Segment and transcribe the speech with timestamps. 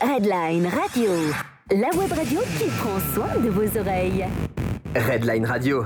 [0.00, 1.10] Redline Radio,
[1.70, 4.24] la web radio qui prend soin de vos oreilles.
[4.94, 5.84] Redline Radio.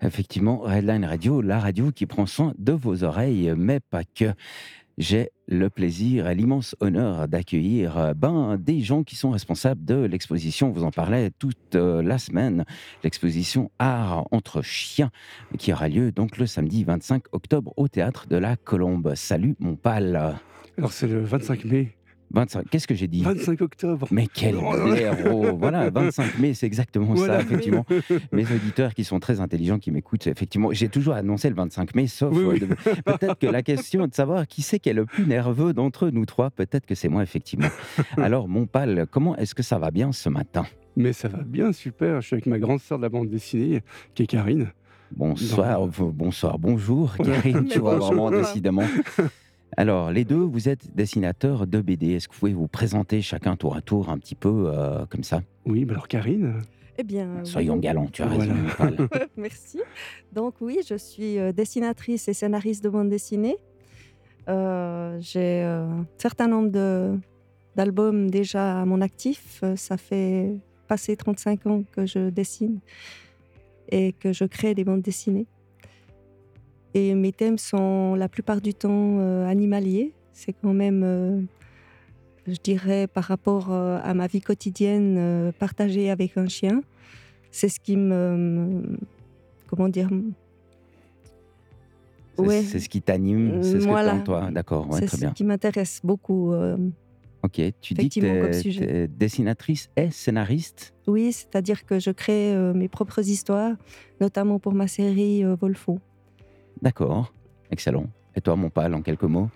[0.00, 4.32] Effectivement, Redline Radio, la radio qui prend soin de vos oreilles, mais pas que.
[4.96, 9.96] J'ai le plaisir et l'immense honneur d'accueillir euh, ben, des gens qui sont responsables de
[9.96, 10.70] l'exposition.
[10.70, 12.64] Vous en parlait toute euh, la semaine.
[13.04, 15.10] L'exposition Art entre chiens
[15.58, 19.12] qui aura lieu donc le samedi 25 octobre au théâtre de la Colombe.
[19.16, 20.38] Salut mon pal.
[20.78, 21.96] Alors c'est le 25 mai.
[22.32, 24.08] 25, qu'est-ce que j'ai dit 25 octobre.
[24.10, 27.36] Mais quel héros Voilà, 25 mai, c'est exactement Voilà.
[27.38, 27.86] ça, effectivement.
[28.32, 32.06] Mes auditeurs qui sont très intelligents, qui m'écoutent, effectivement, j'ai toujours annoncé le 25 mai,
[32.08, 32.60] sauf Oui, oui.
[32.62, 35.26] euh, de- peut-être que la question est de savoir qui c'est qui est le plus
[35.26, 36.50] nerveux d'entre nous trois.
[36.50, 37.68] Peut-être que c'est moi, effectivement.
[38.16, 40.66] Alors, mon pal, comment est-ce que ça va bien ce matin?
[40.96, 42.20] Mais ça va bien, super.
[42.20, 43.82] Je suis avec ma grande sœur de la bande dessinée,
[44.14, 44.68] qui est Karine.
[45.14, 45.90] Bonsoir, Non.
[46.12, 47.14] bonsoir, bonjour.
[47.16, 48.82] Karine, tu vois vraiment décidément.
[49.76, 52.12] Alors, les deux, vous êtes dessinateurs de BD.
[52.12, 55.22] Est-ce que vous pouvez vous présenter chacun tour à tour un petit peu euh, comme
[55.24, 55.42] ça?
[55.66, 56.62] Oui, bah alors Karine,
[56.98, 57.80] Eh bien, Soyons oui.
[57.80, 58.54] galants, tu as raison.
[59.36, 59.80] Merci.
[60.32, 63.56] Donc oui, je suis euh, dessinatrice et scénariste de bande dessinée.
[64.48, 66.70] Euh, J'ai un certain nombre
[67.74, 69.62] d'albums déjà à mon actif.
[69.74, 70.54] Ça fait
[70.88, 72.78] passer 35 ans que je dessine
[73.90, 75.46] et que je crée des bandes dessinées.
[76.96, 80.14] Et mes thèmes sont la plupart du temps euh, animaliers.
[80.32, 81.42] C'est quand même, euh,
[82.46, 86.80] je dirais, par rapport euh, à ma vie quotidienne euh, partagée avec un chien.
[87.50, 88.96] C'est ce qui me, me-
[89.66, 90.08] comment dire,
[92.38, 92.62] C'est Ouais.
[92.62, 94.18] c'est ce qui t'anime, c'est ce Voilà.
[94.18, 94.50] que toi.
[94.50, 95.32] D'accord, ouais, c'est très ce bien.
[95.32, 96.54] qui m'intéresse beaucoup.
[97.42, 98.86] Ok, tu dis que sujet.
[98.86, 100.94] t'es dessinatrice et scénariste.
[101.06, 103.76] oui, c'est-à-dire que je crée mes propres histoires,
[104.20, 105.98] notamment pour ma série Volfo.
[106.82, 107.32] D'accord,
[107.70, 108.06] excellent.
[108.34, 109.48] Et toi, mon pal, en quelques mots?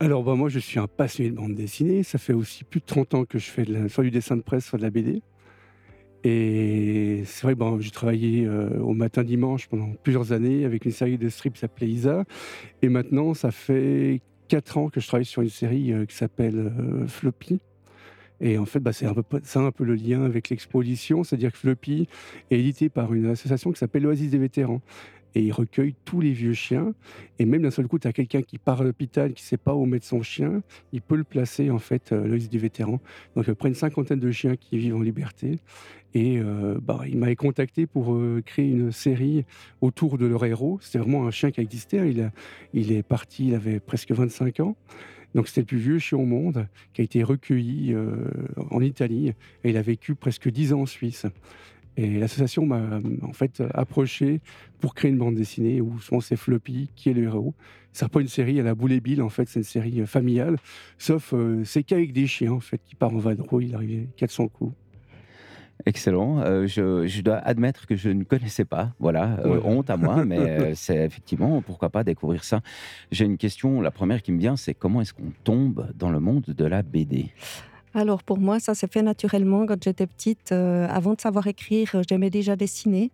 [0.00, 2.02] Alors bah, moi je suis un passionné de bande dessinée.
[2.02, 4.66] Ça fait aussi plus de 30 ans que je fais soit du dessin de presse,
[4.66, 5.22] soit de la BD.
[6.24, 10.86] Et c'est vrai que bon, j'ai travaillé euh, au matin dimanche pendant plusieurs années avec
[10.86, 12.24] une série de strips qui s'appelait Isa.
[12.82, 16.58] Et maintenant, ça fait 4 ans que je travaille sur une série euh, qui s'appelle
[16.58, 17.60] euh, Floppy.
[18.40, 19.14] Et en fait, bah, c'est un
[19.64, 22.08] un peu le lien avec l'exposition, c'est-à-dire que Floppy
[22.50, 24.80] est édité par une association qui s'appelle l'Oasis des vétérans.
[25.34, 26.94] Et il recueille tous les vieux chiens.
[27.38, 29.74] Et même d'un seul coup, tu as quelqu'un qui part à l'hôpital, qui sait pas
[29.74, 30.62] où mettre son chien,
[30.92, 33.00] il peut le placer, en fait, euh, l'Oasis des vétérans.
[33.34, 35.58] Donc, à près une cinquantaine de chiens qui vivent en liberté.
[36.14, 39.44] Et euh, bah, il m'avait contacté pour euh, créer une série
[39.80, 40.78] autour de leur héros.
[40.80, 41.98] C'était vraiment un chien qui existait.
[41.98, 42.30] hein.
[42.72, 44.76] Il, est parti, il avait presque 25 ans.
[45.34, 47.92] Donc c'était le plus vieux chien au monde qui a été recueilli
[48.70, 49.34] en Italie
[49.64, 51.26] et il a vécu presque 10 ans en Suisse.
[51.96, 54.40] Et l'association m'a en fait approché
[54.80, 57.54] pour créer une bande dessinée où souvent c'est Floppy qui est le héros.
[57.92, 60.06] C'est pas une série à la boule et Bill, en fait, c'est une série euh,
[60.06, 60.56] familiale.
[60.98, 64.48] Sauf euh, c'est qu'avec des chiens en fait qui part en vadrouille, il arrivait 400
[64.48, 64.74] coups.
[65.86, 66.38] Excellent.
[66.40, 68.92] Euh, je, je dois admettre que je ne connaissais pas.
[68.98, 69.60] Voilà, euh, Ouais.
[69.64, 72.60] honte à moi, mais euh, c'est effectivement, pourquoi pas découvrir ça.
[73.10, 76.20] J'ai une question, la première qui me vient, c'est comment est-ce qu'on tombe dans le
[76.20, 77.30] monde de la BD
[77.96, 80.50] Alors pour moi, ça s'est fait naturellement quand j'étais petite.
[80.50, 83.12] Euh, avant de savoir écrire, euh, j'aimais déjà dessiner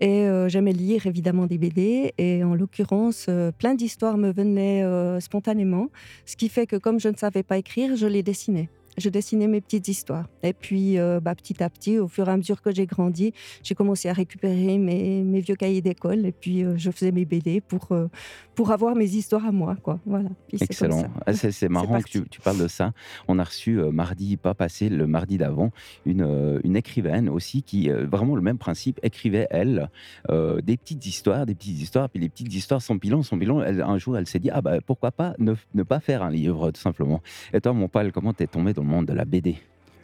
[0.00, 2.14] et euh, j'aimais lire évidemment des BD.
[2.16, 4.84] Et en l'occurrence, plein d'histoires me venaient
[5.20, 5.90] spontanément,
[6.24, 8.70] ce qui fait que comme je ne savais pas écrire, je les dessinais.
[8.96, 10.26] Je dessinais mes petites histoires.
[10.42, 13.32] Et puis, euh, bah, petit à petit, au fur et à mesure que j'ai grandi,
[13.62, 16.26] j'ai commencé à récupérer mes, mes vieux cahiers d'école.
[16.26, 18.08] Et puis, euh, je faisais mes BD pour, euh,
[18.54, 19.76] pour avoir mes histoires à moi.
[19.82, 19.98] Quoi.
[20.06, 20.28] Voilà.
[20.48, 21.04] Puis Excellent.
[21.26, 22.92] Ah, C'est marrant que tu, parles de ça.
[23.26, 25.70] On a reçu mardi, pas passé, le mardi d'avant,
[26.04, 29.90] une, une écrivaine aussi qui, vraiment le même principe, écrivait, elle,
[30.28, 33.62] des petites histoires, des petites histoires, puis les petites histoires sans bilan, sans bilan.
[33.62, 36.30] Elle, un jour, elle s'est dit, ah bah pourquoi pas ne, ne pas faire un
[36.30, 37.22] livre, tout simplement.
[37.52, 39.56] Et toi, mon pal, comment t'es tombé dans monde de la BD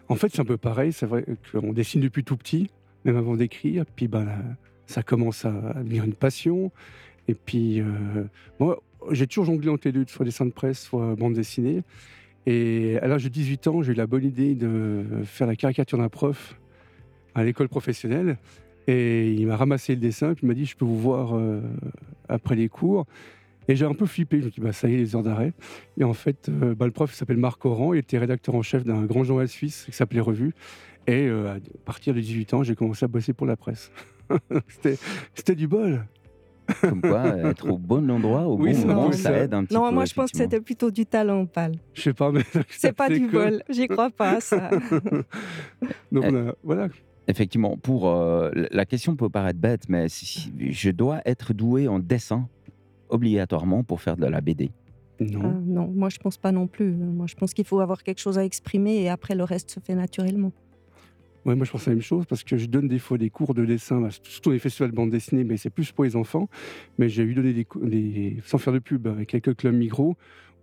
[0.08, 0.92] En fait, c'est un peu pareil.
[0.92, 2.70] C'est vrai qu'on dessine depuis tout petit,
[3.04, 3.84] même avant d'écrire.
[3.96, 4.28] Puis ben,
[4.86, 6.72] ça commence à devenir une passion.
[7.28, 7.84] Et puis, euh,
[8.58, 8.82] moi,
[9.12, 11.82] j'ai toujours jonglé entre les deux, soit dessin de presse, soit bande dessinée.
[12.46, 15.98] Et à l'âge de 18 ans, j'ai eu la bonne idée de faire la caricature
[15.98, 16.58] d'un prof
[17.34, 18.36] à l'école professionnelle.
[18.86, 21.60] Et il m'a ramassé le dessin, puis il m'a dit Je peux vous voir euh,
[22.28, 23.06] après les cours.
[23.70, 24.40] Et j'ai un peu flippé.
[24.40, 25.52] Je me suis dit bah, Ça y est, les heures d'arrêt.
[25.96, 27.94] Et en fait, euh, bah, le prof s'appelle Marc Oran.
[27.94, 30.52] Il était rédacteur en chef d'un grand journal suisse qui s'appelait Revue.
[31.06, 33.90] Et euh, à partir de 18 ans, j'ai commencé à bosser pour la presse.
[34.68, 34.98] C'était-
[35.34, 36.04] C'était du bol.
[36.82, 39.36] Comme quoi, être au bon endroit, au Oui, bon moment, ça ça.
[39.38, 39.94] aide un petit Non, peu.
[39.94, 41.72] moi je pense que c'était plutôt du talent, Pal.
[41.94, 42.42] Je sais pas, mais.
[42.70, 44.70] C'est pas du bol, j'y crois pas à ça.
[46.12, 46.28] Donc, Eh.
[46.30, 46.88] on a- voilà.
[47.26, 51.88] Effectivement, pour euh, la question peut paraître bête, mais si- si- je dois être doué
[51.88, 52.48] en dessin
[53.10, 54.70] obligatoirement pour faire de la BD.
[55.20, 55.40] Non.
[55.44, 56.92] Ah, non, moi je pense pas non plus.
[56.92, 59.80] Moi je pense qu'il faut avoir quelque chose à exprimer et après le reste se
[59.80, 60.52] fait naturellement.
[61.46, 63.54] Ouais, moi je pense la même chose parce que je donne des fois des cours
[63.54, 66.48] de dessin, bah, surtout les festivals de bande dessinée, mais c'est plus pour les enfants.
[66.98, 70.16] Mais j'ai eu donné des, des- sans faire de pub, avec quelques clubs micro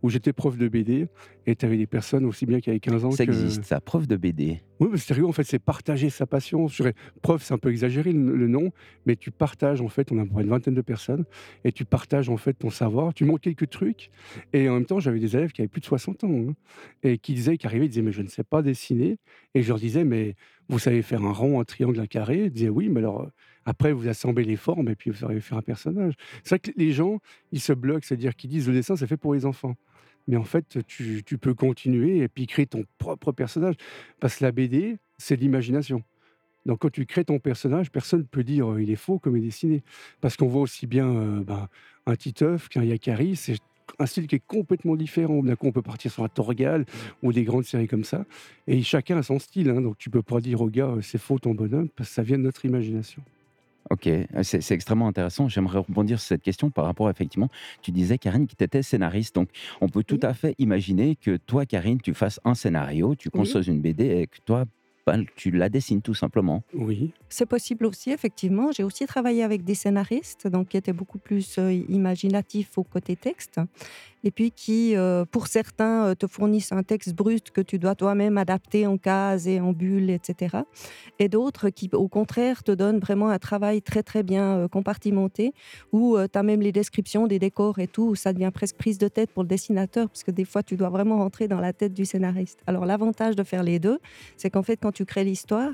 [0.04, 1.08] où j'étais prof de BD
[1.46, 3.32] et tu avais des personnes aussi bien qui avaient 15 ans Ça que.
[3.32, 4.62] existe, ça, preuve de BD.
[4.80, 6.68] Oui, mais c'est rigolo, en fait, c'est partager sa passion.
[6.68, 8.72] Je dirais, Prof, c'est un peu exagéré le, le nom,
[9.06, 11.26] mais tu partages, en fait, on a à une vingtaine de personnes,
[11.64, 14.12] et tu partages, en fait, ton savoir, tu montres quelques trucs,
[14.54, 16.54] et en même temps, j'avais des élèves qui avaient plus de 60 ans, hein,
[17.02, 19.18] et qui disaient, qui arrivaient, ils disaient, mais je ne sais pas dessiner,
[19.56, 20.36] et je leur disais, mais
[20.70, 22.46] vous savez faire un rond, un triangle, un carré?
[22.46, 23.28] Ils disaient, oui, mais alors, euh,
[23.66, 26.14] après, vous assemblez les formes, et puis vous savez faire un personnage.
[26.44, 27.20] C'est vrai que les gens,
[27.52, 29.76] ils se bloquent, c'est-à-dire qu'ils disent, le dessin, c'est fait pour les enfants.
[30.28, 33.76] Mais en fait, tu, tu peux continuer et puis créer ton propre personnage.
[34.20, 36.04] Parce que la BD, c'est l'imagination.
[36.66, 39.38] Donc quand tu crées ton personnage, personne ne peut dire euh, il est faux comme
[39.38, 39.84] il est dessiné.
[40.20, 41.70] Parce qu'on voit aussi bien euh, ben,
[42.06, 43.56] un Titeuf qu'un Yakari, c'est
[44.00, 45.42] un style qui est complètement différent.
[45.42, 46.86] D'un coup, on peut partir sur un Torgal
[47.24, 48.26] ou des grandes séries comme ça.
[48.68, 49.70] Et chacun a son style.
[49.70, 49.82] hein.
[49.82, 52.24] Donc tu peux pas dire au gars euh, c'est faux ton bonhomme, parce que ça
[52.24, 53.24] vient de notre imagination.
[53.90, 54.10] Ok,
[54.44, 55.48] c'est c'est extrêmement intéressant.
[55.48, 57.50] J'aimerais rebondir sur cette question par rapport, effectivement,
[57.82, 59.36] tu disais, Karine, que tu étais scénariste.
[59.36, 59.50] Donc,
[59.82, 60.28] on peut tout Oui.
[60.30, 63.40] à fait imaginer que toi, Karine, tu fasses un scénario, tu Oui.
[63.40, 64.66] construises une BD et que toi,
[65.06, 66.64] ben, tu la dessines tout simplement.
[66.74, 67.14] Oui.
[67.30, 68.74] C'est possible aussi, effectivement.
[68.74, 73.16] J'ai aussi travaillé avec des scénaristes, donc qui étaient beaucoup plus euh, imaginatifs au côté
[73.16, 73.62] texte,
[74.28, 77.96] et puis qui, euh, pour certains, euh, te fournissent un texte brut que tu dois
[77.96, 80.58] toi-même adapter en cases et en bulles, etc.
[81.18, 85.54] Et d'autres qui, au contraire, te donnent vraiment un travail très très bien euh, compartimenté,
[85.94, 88.98] où tu as même les descriptions des décors et tout, où ça devient presque prise
[88.98, 91.72] de tête pour le dessinateur, parce que des fois, tu dois vraiment rentrer dans la
[91.72, 92.60] tête du scénariste.
[92.68, 94.00] Alors l'avantage de faire les deux,
[94.36, 95.72] c'est qu'en fait, quand tu crées l'histoire,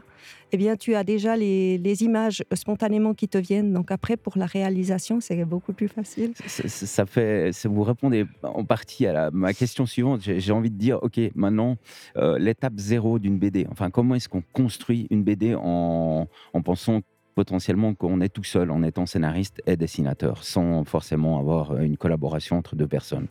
[0.53, 3.73] eh bien, tu as déjà les, images spontanément qui te viennent.
[3.73, 6.33] Donc après, pour la réalisation, c'est beaucoup plus facile.
[6.45, 10.21] Ça, fait, vous répondez en partie à la- ma question suivante.
[10.21, 11.77] J'ai envie de dire, ok, maintenant,
[12.17, 13.65] euh, l'étape zéro d'une BD.
[13.71, 16.27] Enfin, comment est-ce qu'on construit une BD en
[16.63, 17.01] pensant
[17.33, 22.57] potentiellement qu'on est tout seul en étant scénariste et dessinateur, sans forcément avoir une collaboration
[22.57, 23.27] entre deux personnes?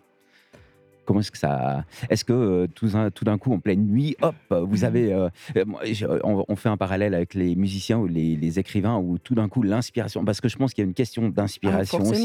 [1.05, 1.85] Comment est-ce que ça.
[2.11, 5.13] Est-ce que euh, tout, d'un- tout d'un coup, en pleine nuit, hop, vous avez.
[5.13, 5.65] euh, euh,
[6.25, 9.49] on, on fait un parallèle avec les musiciens ou les, les écrivains où tout d'un
[9.49, 10.25] coup, l'inspiration.
[10.25, 12.23] Parce que je pense qu'il y a une question Ah, d'inspiration aussi.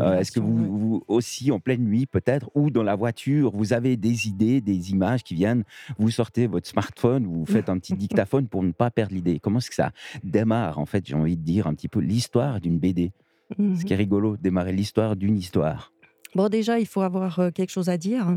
[0.00, 0.18] Euh.
[0.18, 4.26] Est-ce que vous, aussi en pleine nuit peut-être ou dans la voiture vous avez des
[4.28, 5.64] idées, des images qui viennent,
[5.98, 9.38] vous sortez votre smartphone, vous faites un petit dictaphone pour ne pas perdre l'idée.
[9.40, 9.92] Comment est-ce que ça
[10.22, 13.12] démarre en fait J'ai envie de dire un petit peu l'histoire d'une BD.
[13.58, 13.76] Mhm.
[13.76, 15.92] Ce qui est rigolo, démarrer l'histoire d'une histoire.
[16.34, 18.36] Bon, déjà, il faut avoir euh, quelque chose à dire.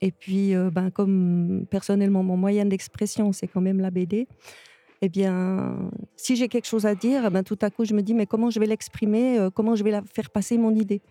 [0.00, 4.26] Et puis, euh, ben, comme personnellement, mon moyen d'expression, c'est quand même la BD.
[5.04, 8.14] Eh bien, si j'ai quelque chose à dire, ben, tout à coup, je me dis,
[8.14, 11.02] mais comment je vais l'exprimer euh, Comment je vais la faire passer mon idée?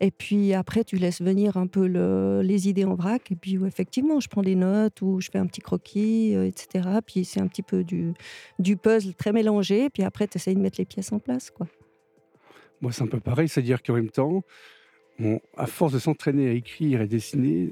[0.00, 3.30] Et puis après, tu laisses venir un peu le- les idées en vrac.
[3.30, 6.88] Et puis, effectivement, je prends des notes ou je fais un petit croquis, etc.
[7.06, 8.14] Puis c'est un petit peu du,
[8.58, 9.90] du puzzle très mélangé.
[9.90, 11.50] Puis après, tu essayes de mettre les pièces en place.
[11.50, 11.66] Quoi.
[12.80, 14.42] Moi, c'est un peu pareil, c'est-à-dire qu'en même temps,
[15.56, 17.70] à force de s'entraîner à écrire et dessiner,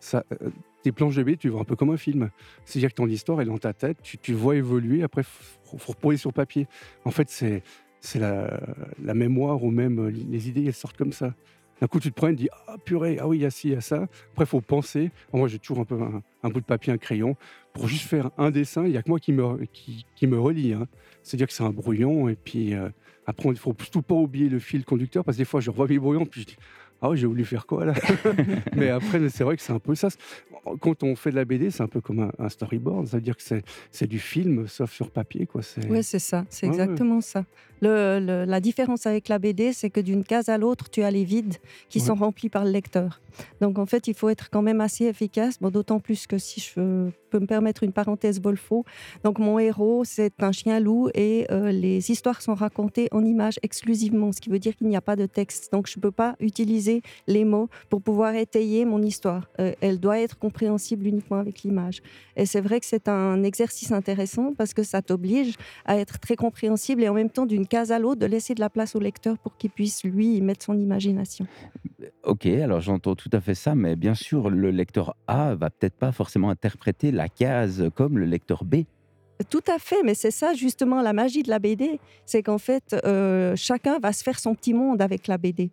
[0.00, 0.50] ça, euh,
[0.82, 2.30] tes planches de BD, tu vois un peu comme un film.
[2.64, 5.92] C'est-à-dire que ton histoire est dans ta tête, tu, tu vois évoluer, après, il faut
[5.92, 6.66] reposer sur papier.
[7.04, 8.60] En fait, c'est la,
[9.02, 11.34] la mémoire ou même les idées, elles sortent comme ça.
[11.80, 13.50] D'un coup, tu te prends et tu dis Ah purée, ah oui, il y a
[13.50, 14.06] ci, il y a ça.
[14.32, 15.10] Après, il faut penser.
[15.32, 15.98] Moi, j'ai toujours un peu
[16.42, 17.36] un, bout de papier, un crayon.
[17.72, 20.72] Pour juste faire un dessin, il n'y a que moi qui me, qui me relie.
[20.72, 20.86] hein.
[21.22, 22.28] C'est-à-dire que c'est un brouillon.
[22.28, 22.88] Et puis, euh,
[23.26, 25.70] après, il ne faut surtout pas oublier le fil conducteur parce que des fois, je
[25.70, 26.56] revois mes brouillons puis je dis
[27.02, 27.94] Ah oui, j'ai voulu faire quoi là
[28.74, 30.08] Mais après, c'est vrai que c'est un peu ça.
[30.80, 33.06] Quand on fait de la BD, c'est un peu comme un, un storyboard.
[33.06, 33.42] C'est-à-dire que
[33.90, 35.46] c'est du film, sauf sur papier.
[35.46, 35.60] Quoi.
[35.90, 36.82] Oui, c'est ça, c'est Ouais, ouais.
[36.82, 37.44] exactement ça.
[37.82, 41.10] Le- le- la différence avec la BD, c'est que d'une case à l'autre, tu as
[41.10, 41.56] les vides
[41.90, 42.06] qui Ouais.
[42.06, 43.20] sont remplis par le lecteur.
[43.60, 46.58] Donc en fait, il faut être quand même assez efficace, bon, d'autant plus que si
[46.60, 48.86] je peux me permettre une parenthèse Bolfo,
[49.24, 53.58] donc mon héros, c'est un chien loup et euh, les histoires sont racontées en images
[53.62, 55.70] exclusivement, ce qui veut dire qu'il n'y a pas de texte.
[55.70, 56.85] Donc je ne peux pas utiliser
[57.26, 59.48] les mots pour pouvoir étayer mon histoire.
[59.60, 62.02] Euh, elle doit être compréhensible uniquement avec l'image.
[62.36, 66.36] Et c'est vrai que c'est un exercice intéressant parce que ça t'oblige à être très
[66.36, 69.00] compréhensible et en même temps d'une case à l'autre de laisser de la place au
[69.00, 71.46] lecteur pour qu'il puisse lui y mettre son imagination.
[72.24, 75.96] Ok, alors j'entends tout à fait ça, mais bien sûr, le lecteur A va peut-être
[75.96, 78.84] pas forcément interpréter la case comme le lecteur B.
[79.50, 82.96] Tout à fait, mais c'est ça justement la magie de la BD, c'est qu'en fait
[83.04, 85.70] euh, chacun va se faire son petit monde avec la BD.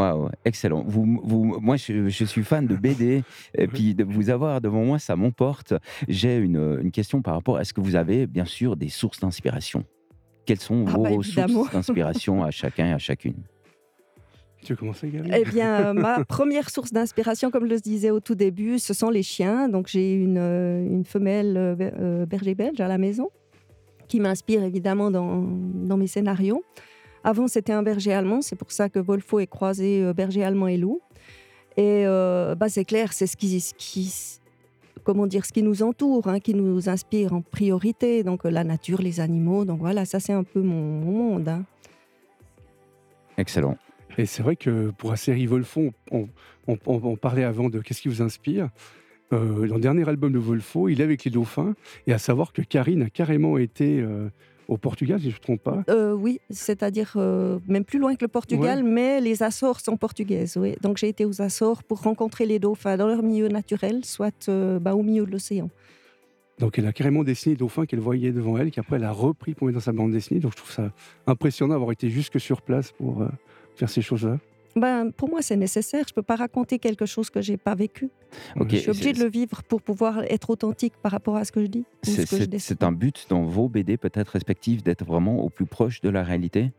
[0.00, 0.82] Waouh, excellent.
[0.86, 3.22] Vous, vous, moi, je, je suis fan de BD,
[3.54, 5.74] et puis de vous avoir devant moi, ça m'emporte.
[6.08, 9.20] J'ai une, une question par rapport à ce que vous avez, bien sûr, des sources
[9.20, 9.84] d'inspiration.
[10.46, 13.42] Quelles sont Ah vos bah, sources d'inspiration à chacun et à chacune?
[14.62, 18.20] Tu veux commencer, Gary Eh bien, ma première source d'inspiration, comme je le disais au
[18.20, 19.68] tout début, ce sont les chiens.
[19.68, 21.76] Donc, j'ai une, une femelle
[22.26, 23.28] berger belge à la maison
[24.08, 26.64] qui m'inspire évidemment dans, dans, mes scénarios.
[27.24, 28.42] Avant, c'était un berger allemand.
[28.42, 31.00] C'est pour ça que Wolfo est croisé berger allemand et loup.
[31.76, 34.40] Et bah, c'est clair, c'est ce qui, ce qui,
[35.04, 38.22] comment dire, ce qui nous entoure, hein, qui nous inspire en priorité.
[38.22, 39.64] Donc la nature, les animaux.
[39.64, 41.48] Donc voilà, ça c'est un peu mon, monde.
[41.48, 41.64] Hein.
[43.36, 43.76] Excellent.
[44.18, 46.28] Et c'est vrai que pour la série Wolfo, on,
[46.66, 48.68] on, parlait avant de qu'est-ce qui vous inspire.
[49.32, 51.74] Euh, dans le dernier album de Wolfo, il est avec les dauphins,
[52.06, 54.28] et à savoir que Karine a carrément été euh,
[54.70, 55.82] au Portugal, si je ne me trompe pas.
[55.88, 60.56] Euh, oui, c'est-à-dire euh, même plus loin que le Portugal, mais les Açores sont portugaises.
[60.56, 60.76] Oui.
[60.80, 64.78] Donc j'ai été aux Açores pour rencontrer les dauphins dans leur milieu naturel, soit euh,
[64.78, 65.68] bah, au milieu de l'océan.
[66.60, 69.54] Donc elle a carrément dessiné les dauphins qu'elle voyait devant elle, qu'après elle a repris
[69.54, 70.38] pour mettre dans sa bande dessinée.
[70.38, 70.92] Donc je trouve ça
[71.26, 73.26] impressionnant d'avoir été jusque sur place pour
[73.74, 74.38] faire ces choses-là.
[74.76, 76.04] Ben, pour moi, c'est nécessaire.
[76.06, 78.10] Je ne peux pas raconter quelque chose que je n'ai pas vécu.
[78.56, 81.62] je suis obligée de le vivre pour pouvoir être authentique par rapport à ce que
[81.62, 81.84] je dis.
[82.02, 86.22] C'est un but dans vos BD peut-être respectifs d'être vraiment au plus proche de la
[86.22, 86.72] réalité?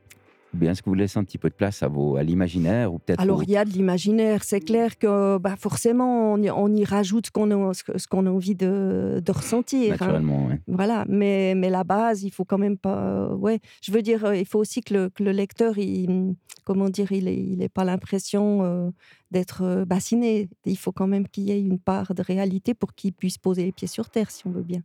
[0.53, 2.99] Bien est-ce que vous laissez un petit peu de place à, vos, à l'imaginaire ou
[2.99, 4.43] peut-être Alors, il y a de l'imaginaire.
[4.43, 8.25] C'est clair que bah, forcément, on y, on y rajoute ce qu'on a, ce qu'on
[8.25, 9.93] a envie de, de ressentir.
[9.93, 9.97] Hein.
[9.99, 10.55] Naturellement, oui.
[10.67, 11.05] Voilà.
[11.07, 13.29] Mais, mais la base, il faut quand même pas.
[13.35, 13.59] Ouais.
[13.81, 17.25] Je veux dire, il faut aussi que le, que le lecteur, il, comment dire, il
[17.25, 18.89] n'ait il pas l'impression euh,
[19.31, 20.49] d'être euh, bassiné.
[20.65, 23.65] Il faut quand même qu'il y ait une part de réalité pour qu'il puisse poser
[23.65, 24.81] les pieds sur terre, si on veut bien.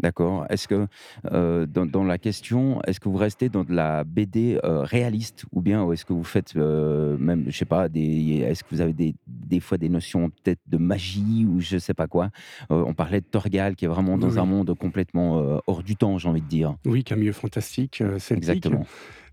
[0.00, 0.46] D'accord.
[0.50, 0.86] Est-ce que
[1.32, 5.62] euh, dans, la question, est-ce que vous restez dans de la BD euh, réaliste ou
[5.62, 9.14] bien est-ce que vous faites euh, même, je sais pas, est-ce que vous avez des,
[9.26, 12.30] des fois des notions peut-être de magie ou je sais pas quoi?
[12.68, 16.28] On parlait de Torgal qui est vraiment dans un monde complètement hors du temps, j'ai
[16.28, 16.76] envie de dire.
[16.84, 18.36] Oui, qui milieu fantastique, celtique.
[18.36, 18.84] Exactement.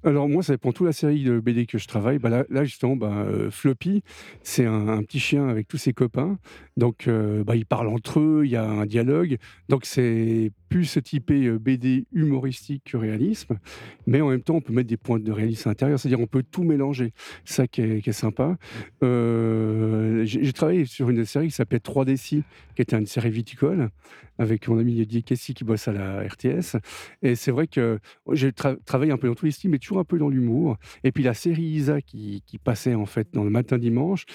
[0.06, 2.20] Alors moi, ça pour toute la série de BD que je travaille.
[2.20, 4.04] Bah là, justement, bah, Floppy,
[4.42, 6.38] c'est un, petit chien avec tous ses copains.
[6.78, 9.38] Donc, bah, ils parlent entre eux, il y a un dialogue.
[9.70, 13.60] Donc, c'est plus typé BD humoristique que réalisme.
[14.08, 16.00] Mais en même temps, on peut mettre des points de réalisme à l'intérieur.
[16.00, 17.14] C'est-à-dire, on peut tout mélanger.
[17.46, 18.58] Ça qui est, sympa.
[19.02, 22.44] J'ai travaillé sur une série qui s'appelait 3DC,
[22.76, 23.90] qui était une série viticole
[24.40, 26.78] avec mon ami Didier Kessy qui bosse à la RTS.
[27.22, 28.00] Et c'est vrai que
[28.32, 30.78] j'ai travaillé un peu dans tous les styles, mais toujours un peu dans l'humour.
[31.04, 34.26] Et puis la série Isa qui, passait en fait dans le matin dimanche,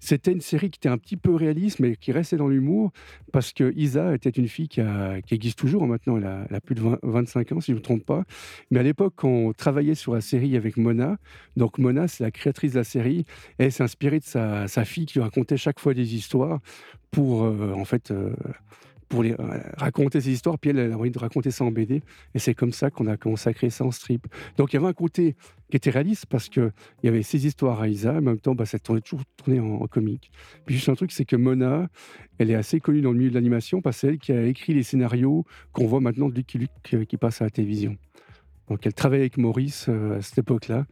[0.00, 2.92] c'était une série qui était un petit peu réaliste, mais qui restait dans l'humour,
[3.32, 4.80] parce que Isa était une fille qui,
[5.26, 7.82] qui existe toujours hein, maintenant, elle a, plus de 25 ans si je ne me
[7.82, 8.24] trompe pas.
[8.70, 11.16] Mais à l'époque, on travaillait sur la série avec Mona.
[11.56, 13.24] Donc Mona, c'est la créatrice de la série,
[13.58, 16.60] et elle s'est inspirée de sa, fille qui racontait chaque fois des histoires
[17.10, 18.34] pour euh, en fait euh,
[19.08, 19.34] pour euh,
[19.76, 20.58] raconter ces histoires.
[20.58, 22.02] Puis elle, a envie de raconter ça en BD.
[22.34, 24.26] Et c'est comme ça qu'on a commencé à créer ça en strip.
[24.56, 25.36] Donc il y avait un côté
[25.70, 26.72] qui était réaliste parce qu'il
[27.02, 28.14] y avait ces histoires à Isa.
[28.14, 30.30] En même temps, bah, ça tournait toujours tourné en, comique.
[30.66, 31.88] Puis juste un truc, c'est que Mona,
[32.38, 34.44] elle est assez connue dans le milieu de l'animation parce que c'est elle qui a
[34.44, 37.96] écrit les scénarios qu'on voit maintenant de Lucky Luke qui passe à la télévision.
[38.68, 40.86] Donc elle travaille avec Maurice euh, à cette époque-là.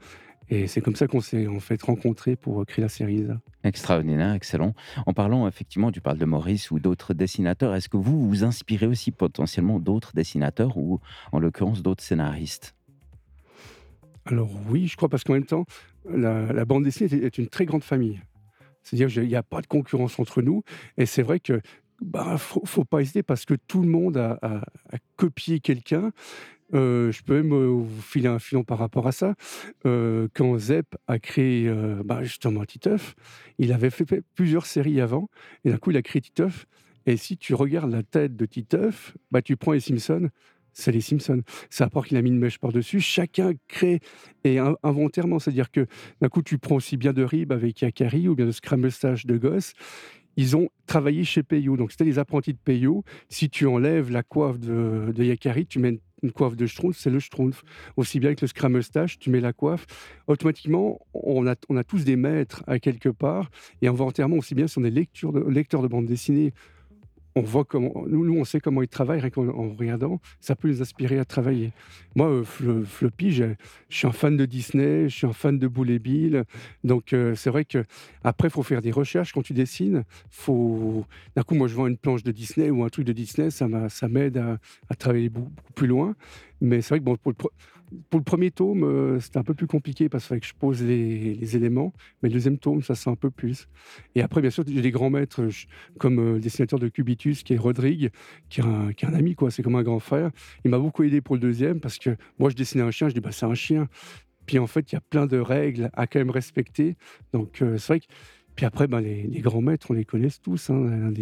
[0.49, 3.27] Et c'est comme ça qu'on s'est en fait rencontrés pour créer la série
[3.65, 4.75] Extraordinaire, excellent.
[5.07, 7.75] En parlant effectivement, tu parles de Maurice ou d'autres dessinateurs.
[7.75, 11.01] Est-ce que vous vous inspirez aussi potentiellement d'autres dessinateurs ou
[11.33, 12.75] en l'occurrence d'autres scénaristes?
[14.25, 15.65] Alors oui, je crois parce qu'en même temps,
[16.09, 18.21] la, bande dessinée est une très grande famille.
[18.83, 20.63] C'est-à-dire qu'il n'y a pas de concurrence entre nous.
[20.97, 21.61] Et c'est vrai que
[22.01, 24.63] bah, faut, faut pas hésiter parce que tout le monde a
[25.17, 26.13] copié quelqu'un
[26.75, 29.35] euh, je peux même euh, vous filer un filon par rapport à ça.
[29.87, 31.73] Euh, quand Zep a créé
[32.05, 33.15] bah, justement Titeuf,
[33.59, 35.29] il avait fait plusieurs séries avant,
[35.65, 36.67] et d'un coup il a créé Titeuf.
[37.07, 40.29] Et si tu regardes la tête de Titeuf, bah, tu prends les Simpsons,
[40.73, 41.43] c'est les Simpsons.
[41.71, 43.01] C'est à part qu'il a mis une mèche par-dessus.
[43.01, 44.01] Chacun crée,
[44.45, 45.87] et involontairement, c'est-à-dire que
[46.21, 49.39] d'un coup tu prends aussi bien de Rib avec Yakari ou bien de Scramble de
[49.39, 49.73] Gosse
[50.37, 51.77] ils ont travaillé chez Peyo.
[51.77, 53.05] Donc, c'était les apprentis de Peyo.
[53.29, 57.11] Si tu enlèves la coiffe de, de Yakari, tu mets une coiffe de Schtroumpf, c'est
[57.11, 57.63] le Schtroumpf.
[57.97, 59.87] Aussi bien que le Scrum Mustache, tu mets la coiffe.
[60.27, 63.51] Automatiquement, on a, on a tous des maîtres à quelque part.
[63.83, 66.53] Et involontairement, aussi bien si on est de, lecteur de bande dessinée
[67.37, 70.69] on voit comment, nous, nous, on sait comment ils travaillent rien qu'en regardant, ça peut
[70.69, 71.71] nous inspirer à travailler.
[72.15, 73.45] Moi, euh, Floppy, je
[73.91, 76.45] suis un fan de Disney, je suis un fan de Boule et Bill,
[76.83, 77.85] donc euh, c'est vrai que
[78.25, 80.05] après, faut faire des recherches quand tu dessines.
[80.31, 81.05] Faut,
[81.37, 83.69] d'un coup, moi, je vois une planche de Disney ou un truc de Disney, ça
[84.09, 86.17] m'aide à, à, travailler beaucoup, plus loin.
[86.63, 87.37] Mais c'est vrai que bon, pour le,
[88.11, 91.57] pour le premier tome, euh, c'était un peu plus compliqué parce que je pose les,
[91.57, 91.93] éléments.
[92.23, 93.69] Mais le deuxième tome, ça sent un peu plus.
[94.15, 95.49] Et après, bien sûr, j'ai des grands maîtres
[95.99, 98.11] comme euh, le dessinateur de Cubitus, qui est Rodrigue,
[98.49, 99.51] qui est un, ami, quoi.
[99.51, 100.31] C'est comme un grand frère.
[100.65, 103.15] Il m'a beaucoup aidé pour le deuxième parce que moi, je dessinais un chien, je
[103.15, 103.89] dis, bah, c'est un chien.
[104.47, 106.97] Puis en fait, il y a plein de règles à quand même respecter.
[107.33, 108.07] Donc euh, c'est vrai que.
[108.55, 111.13] Puis après, ben, les, grands maîtres, on les connaît tous, hein,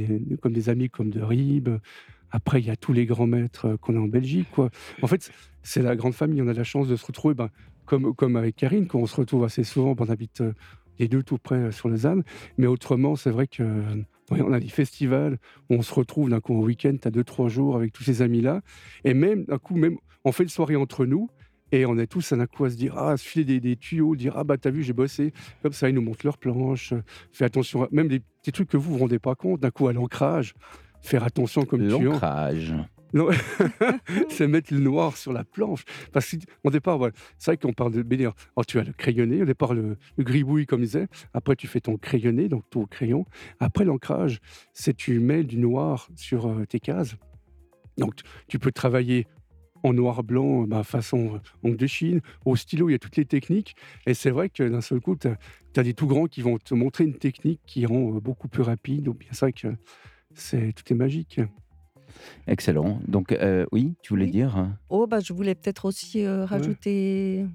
[0.40, 1.80] comme des amis comme de Ribes.
[2.34, 4.48] Après, il y a tous les grands maîtres euh, qu'on a en Belgique.
[4.50, 4.68] Quoi.
[5.02, 5.30] En fait,
[5.62, 6.42] c'est la grande famille.
[6.42, 7.48] On a la chance de se retrouver, ben,
[7.86, 9.94] comme, comme avec Karine, qu'on se retrouve assez souvent.
[9.96, 10.52] On habite euh,
[10.98, 12.24] les deux tout près sur les ânes.
[12.58, 13.62] Mais autrement, c'est vrai que
[14.30, 15.38] on a des festivals
[15.70, 18.20] où on se retrouve d'un coup au week-end, as deux, trois jours avec tous ces
[18.20, 18.62] amis-là.
[19.04, 21.30] Et même, d'un coup, même, on fait une soirée entre nous.
[21.70, 24.34] Et on est tous d'un coup à se dire, ah, se filer des, tuyaux, dire,
[24.36, 25.32] ah bah t'as vu, j'ai bossé.
[25.62, 26.94] Comme ça, ils nous montrent leurs planches.
[27.32, 29.60] Fais attention, même des petits trucs que vous vous rendez pas compte.
[29.60, 30.54] D'un coup, à l'ancrage,
[31.04, 32.74] faire attention comme tu L'ancrage.
[34.28, 35.84] c'est mettre le noir sur la planche.
[36.12, 38.24] Parce qu'au départ, voilà, c'est vrai qu'on parle de BD.
[38.24, 38.34] Alors,
[38.66, 41.06] tu as le crayonné, au départ, le, le gribouille, comme disait.
[41.32, 43.24] Après, tu fais ton crayonné, donc ton crayon.
[43.60, 44.40] Après, l'ancrage,
[44.72, 47.14] c'est tu mets du noir sur euh, tes cases.
[47.98, 48.14] Donc,
[48.48, 49.28] tu peux travailler
[49.84, 52.20] en noir-blanc, bah, façon euh, ongle de Chine.
[52.44, 53.76] Au stylo, il y a toutes les techniques.
[54.06, 56.74] Et c'est vrai que d'un seul coup, tu as, des tout grands qui vont te
[56.74, 59.04] montrer une technique qui rend euh, beaucoup plus rapide.
[59.04, 59.68] Donc, c'est vrai que
[60.34, 61.40] c'est, tout est magique.
[62.46, 63.00] Excellent.
[63.06, 67.46] Donc, euh, oui, tu voulais dire Oh, bah, je voulais peut-être aussi euh, rajouter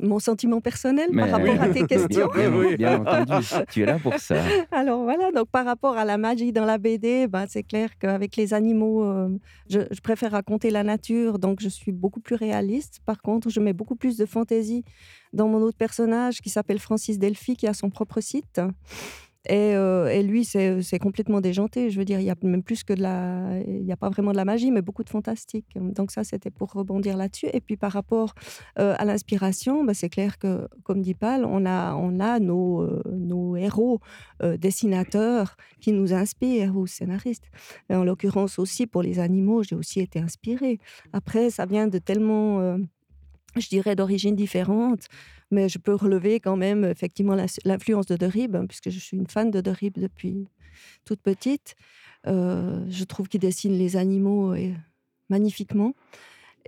[0.00, 2.28] mon sentiment personnel par rapport à tes questions.
[2.76, 4.42] Bien, entendu, tu es là pour ça.
[4.70, 8.36] Alors voilà, donc par rapport à la magie dans la BD, bah, c'est clair qu'avec
[8.36, 9.28] les animaux, euh,
[9.68, 13.00] je, je, préfère raconter la nature, donc je suis beaucoup plus réaliste.
[13.04, 14.84] Par contre, je mets beaucoup plus de fantaisie
[15.32, 18.60] dans mon autre personnage qui s'appelle Francis Delphi, qui a son propre site.
[19.50, 21.90] Euh, et, lui, c'est complètement déjanté.
[21.90, 23.60] Je veux dire, il y a même plus que de la.
[23.66, 25.66] Il n'y a pas vraiment de la magie, mais beaucoup de fantastique.
[25.76, 27.48] Donc, ça, c'était pour rebondir là-dessus.
[27.52, 28.34] Et puis, par rapport
[28.78, 32.82] euh, à l'inspiration, bah, c'est clair que, comme dit Pal, on a, on a nos,
[32.82, 34.00] euh, nos héros
[34.58, 37.50] dessinateurs qui nous inspirent ou scénaristes.
[37.90, 40.78] En l'occurrence, aussi pour les animaux, j'ai aussi été inspirée.
[41.12, 42.78] Après, ça vient de tellement
[43.56, 45.08] je dirais, d'origine différente,
[45.50, 49.26] mais je peux relever quand même effectivement l'influence de Derib, hein, puisque je suis une
[49.26, 50.46] fan de Derib depuis
[51.04, 51.74] toute petite.
[52.26, 54.72] Euh, je trouve qu'il dessine les animaux euh,
[55.28, 55.94] magnifiquement.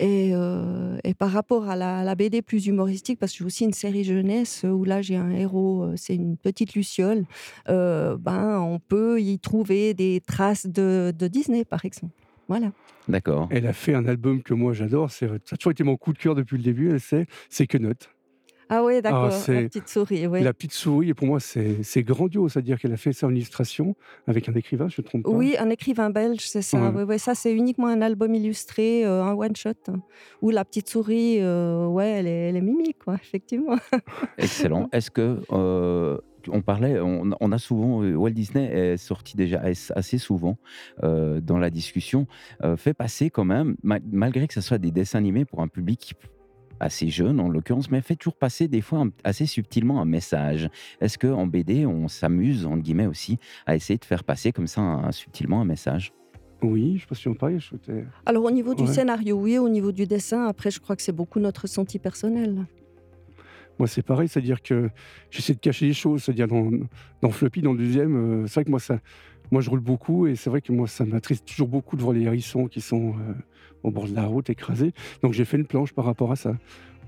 [0.01, 4.03] Euh, et, par rapport à la, BD plus humoristique, parce que j'ai aussi une série
[4.03, 7.27] jeunesse où là j'ai un héros, c'est une petite luciole,
[7.67, 12.15] ben, on peut y trouver des traces de Disney par exemple.
[12.49, 12.73] Voilà.
[13.09, 13.49] D'accord.
[13.51, 15.11] Elle a fait un album que moi j'adore.
[15.11, 16.99] Ça a toujours été mon coup de cœur depuis le début.
[16.99, 18.11] C'est que note.
[18.71, 19.31] Ah oui, d'accord.
[19.33, 20.27] Ah, la petite souris.
[20.27, 22.53] La petite souris, et pour moi, c'est grandiose.
[22.53, 25.31] C'est-à-dire qu'elle a fait ça en illustration avec un écrivain, je ne me trompe pas.
[25.31, 26.91] Oui, un écrivain belge, c'est ça.
[26.91, 27.19] Ouais.
[27.19, 30.01] ça, c'est uniquement un album illustré, euh, un one-shot, hein,
[30.41, 33.77] où la petite souris, euh, ouais, elle est, elle est mimique, quoi, effectivement.
[34.39, 34.89] Excellent.
[34.93, 39.63] Est-ce que euh, on parlait, on, a souvent, euh, Walt Disney est sorti déjà
[39.95, 40.59] assez souvent
[41.03, 42.27] euh, dans la discussion,
[42.63, 46.15] euh, fait passer quand même, malgré que ce soit des dessins animés pour un public
[46.81, 50.69] assez jeune en l'occurrence, mais fait toujours passer des fois assez subtilement un message.
[51.01, 55.01] Est-ce qu'en BD, on s'amuse, entre guillemets aussi, à essayer de faire passer comme ça
[55.13, 56.13] subtilement un message?
[56.63, 57.59] Oui, je ne sais pas si on parlait.
[58.27, 59.59] Alors au niveau du scénario, oui.
[59.59, 62.67] Au niveau du dessin, après, je crois que c'est beaucoup notre ressenti personnel.
[63.79, 64.91] Moi, c'est pareil, c'est-à-dire que
[65.31, 66.25] j'essaie de cacher les choses.
[66.25, 66.71] C'est-à-dire dans,
[67.23, 68.99] dans Floppy, dans le deuxième, euh, c'est vrai que moi, ça,
[69.51, 72.13] moi, je roule beaucoup et c'est vrai que moi, ça m'attriste toujours beaucoup de voir
[72.13, 73.33] les hérissons qui sont euh,
[73.83, 74.93] au bord de la route écrasés.
[75.23, 76.57] Donc, j'ai fait une planche par rapport à ça.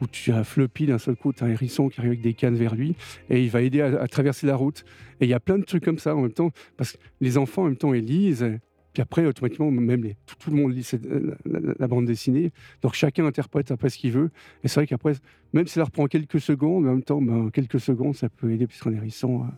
[0.00, 2.34] Où tu as Floppy, d'un seul coup, tu as un hérisson qui arrive avec des
[2.34, 2.96] cannes vers lui
[3.30, 4.84] et il va aider à, traverser la route.
[5.20, 7.38] Et il y a plein de trucs comme ça en même temps, parce que les
[7.38, 8.44] enfants, en même temps, ils lisent
[8.92, 11.34] puis après, automatiquement, même les, tout, le monde lit euh,
[11.78, 12.52] la, bande dessinée.
[12.82, 14.30] Donc chacun interprète après ce qu'il veut.
[14.62, 15.14] Et c'est vrai qu'après,
[15.54, 18.66] même si ça reprend quelques secondes, en même temps, ben, quelques secondes, ça peut aider
[18.66, 19.52] puisqu'on est hérisson à,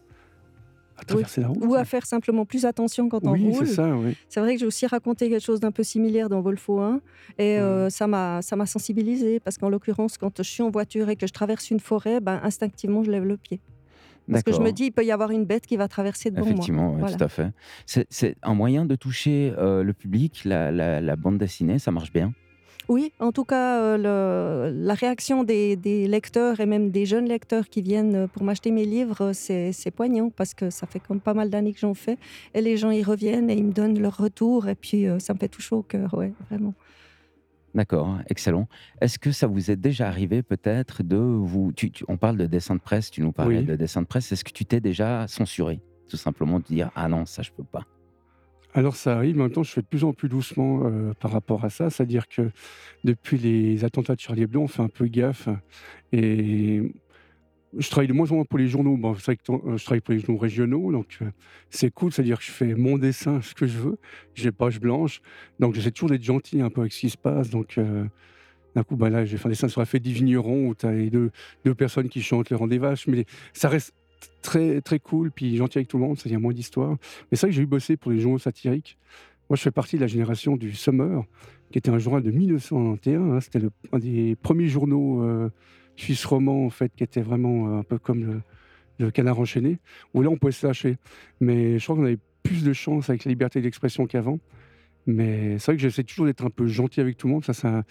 [1.02, 1.64] traverser la route.
[1.64, 3.66] Ou à faire simplement plus attention quand on oui, roule.
[3.66, 4.16] c'est ça, oui.
[4.28, 7.00] C'est vrai que j'ai aussi raconté quelque chose d'un peu similaire dans Volfo 1.
[7.38, 11.26] Et euh, ça m'a sensibilisé parce qu'en l'occurrence, quand je suis en voiture et que
[11.26, 13.60] je traverse une forêt, ben, instinctivement, je lève le pied.
[14.30, 16.46] Parce que je me dis, il peut y avoir une bête qui va traverser devant
[16.46, 17.08] Effectivement, moi.
[17.08, 18.06] Effectivement, tout à fait.
[18.10, 22.32] C'est un moyen de toucher euh, le public, la, bande dessinée, ça marche bien
[22.88, 27.80] oui, en tout cas, euh, la réaction des, lecteurs et même des jeunes lecteurs qui
[27.80, 31.72] viennent pour m'acheter mes livres, c'est poignant parce que ça fait comme pas mal d'années
[31.72, 32.18] que j'en fais.
[32.52, 35.32] Et les gens y reviennent et ils me donnent leur retour et puis euh, ça
[35.32, 36.74] me fait tout chaud au cœur, ouais, vraiment.
[37.74, 38.68] D'accord, excellent.
[39.00, 41.72] Est-ce que ça vous est déjà arrivé peut-être de vous...
[42.06, 44.30] on parle de dessin de presse, tu nous parlais de dessin de presse.
[44.30, 47.64] Est-ce que tu t'es déjà censuré Tout simplement de dire Ah non, ça je peux
[47.64, 47.84] pas?
[48.76, 51.12] Alors ça arrive, mais en même temps je fais de plus en plus doucement euh,
[51.20, 51.90] par rapport à ça.
[51.90, 52.50] C'est-à-dire que
[53.04, 55.48] depuis les attentats de Charlie Hebdo, on fait un peu gaffe.
[56.10, 56.82] Et
[57.78, 58.96] je travaille de moins en moins pour les journaux.
[58.96, 61.26] Bon, c'est vrai que euh, je travaille pour les journaux régionaux, donc euh,
[61.70, 63.96] c'est cool, c'est-à-dire que je fais mon dessin, ce que je veux.
[64.34, 65.22] J'ai page blanche,
[65.60, 67.50] donc j'essaie toujours d'être gentil un peu avec ce qui se passe.
[67.50, 67.78] Donc,
[68.74, 70.84] D'un coup, bah là, j'ai fait un dessin sur la fête des vignerons où tu
[70.86, 71.30] as les deux,
[71.76, 73.94] personnes qui chantent le rang des vaches, mais ça reste
[74.42, 76.90] très, très cool, puis gentil avec tout le monde, ça y a moins d'histoire.
[76.90, 78.98] Mais c'est vrai que j'ai eu bossé pour les journaux satiriques.
[79.48, 81.24] Moi, je fais partie de la génération du Summer,
[81.70, 83.32] qui était un journal de 1991.
[83.32, 83.40] Hein.
[83.40, 83.60] C'était
[83.92, 85.50] un des premiers journaux euh,
[85.96, 88.40] suisse romans, en fait, qui était vraiment euh, un peu comme le,
[88.98, 89.78] le, canard enchaîné,
[90.14, 90.96] où là, on pouvait se lâcher.
[91.40, 94.38] Mais je crois qu'on avait plus de chance avec la liberté d'expression qu'avant.
[95.06, 97.44] Mais c'est vrai que j'essaie toujours d'être un peu gentil avec tout le monde.
[97.44, 97.84] Ça, ça,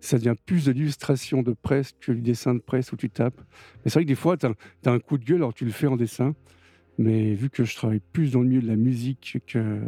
[0.00, 3.40] ça devient plus de l'illustration de presse que du dessin de presse où tu tapes.
[3.84, 5.70] Mais c'est vrai que des fois, tu as, un coup de gueule, alors tu le
[5.70, 6.34] fais en dessin.
[6.98, 9.80] Mais vu que je travaille plus dans le milieu de la musique que,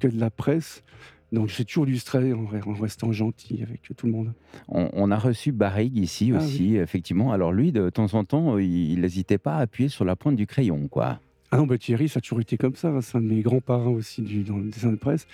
[0.00, 0.82] que de la presse,
[1.30, 4.32] donc j'ai toujours illustré en, en, restant gentil avec tout le monde.
[4.68, 7.32] On, a reçu Barrig ici ah aussi, effectivement.
[7.32, 10.46] Alors lui, de temps en temps, il n'hésitait pas à appuyer sur la pointe du
[10.46, 11.20] crayon, quoi.
[11.50, 12.88] Ah non, bah Thierry, ça a toujours été comme ça.
[12.88, 13.00] Hein.
[13.00, 15.26] C'est un de mes grands-parents aussi du, dans le dessin de presse.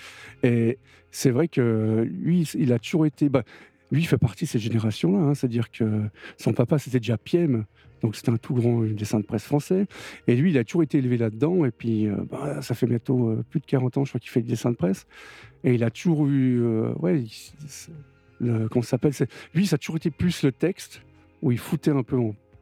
[0.42, 0.78] Et
[1.10, 3.28] c'est vrai que lui, il a toujours été.
[3.28, 3.42] Bah,
[3.94, 5.18] lui, il fait partie de cette génération-là.
[5.18, 5.34] Hein.
[5.34, 6.02] C'est-à-dire que
[6.36, 7.64] son papa, c'était déjà Piem.
[8.02, 9.86] Donc c'était un tout grand dessin de presse français.
[10.26, 11.64] Et lui, il a toujours été élevé là-dedans.
[11.64, 14.30] Et puis, euh, bah, ça fait bientôt euh, plus de 40 ans, je crois, qu'il
[14.30, 15.06] fait du dessin de presse.
[15.62, 16.62] Et il a toujours eu.
[16.62, 17.24] Euh, ouais,
[18.40, 19.12] le, comment s'appelle
[19.54, 21.00] Lui, ça a toujours été plus le texte,
[21.40, 22.18] où il foutait un peu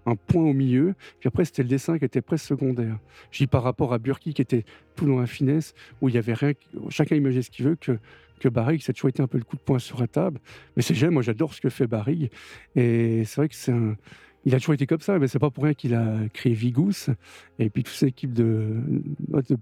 [0.07, 0.95] un point au milieu.
[1.19, 2.99] Puis après, c'était le dessin qui était presque secondaire.
[3.31, 4.65] Je par rapport à Burki, qui était
[4.95, 6.53] tout dans la finesse, où il y avait rien.
[6.89, 7.99] Chacun imaginait ce qu'il veut, que
[8.43, 10.41] que Barrigue, ça a toujours été un peu le coup de poing sur la table.
[10.77, 12.31] Mais c'est j'aime, moi j'adore ce que fait Barrigue.
[12.75, 13.73] Et c'est vrai que c'est
[14.51, 17.11] a toujours été comme ça, mais c'est pas pour rien qu'il a créé Vigous.
[17.59, 18.83] Et puis toute cette équipe de,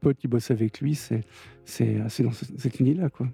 [0.01, 3.11] potes qui bossent avec lui, c'est assez dans cette lignée-là.
[3.11, 3.29] quoi.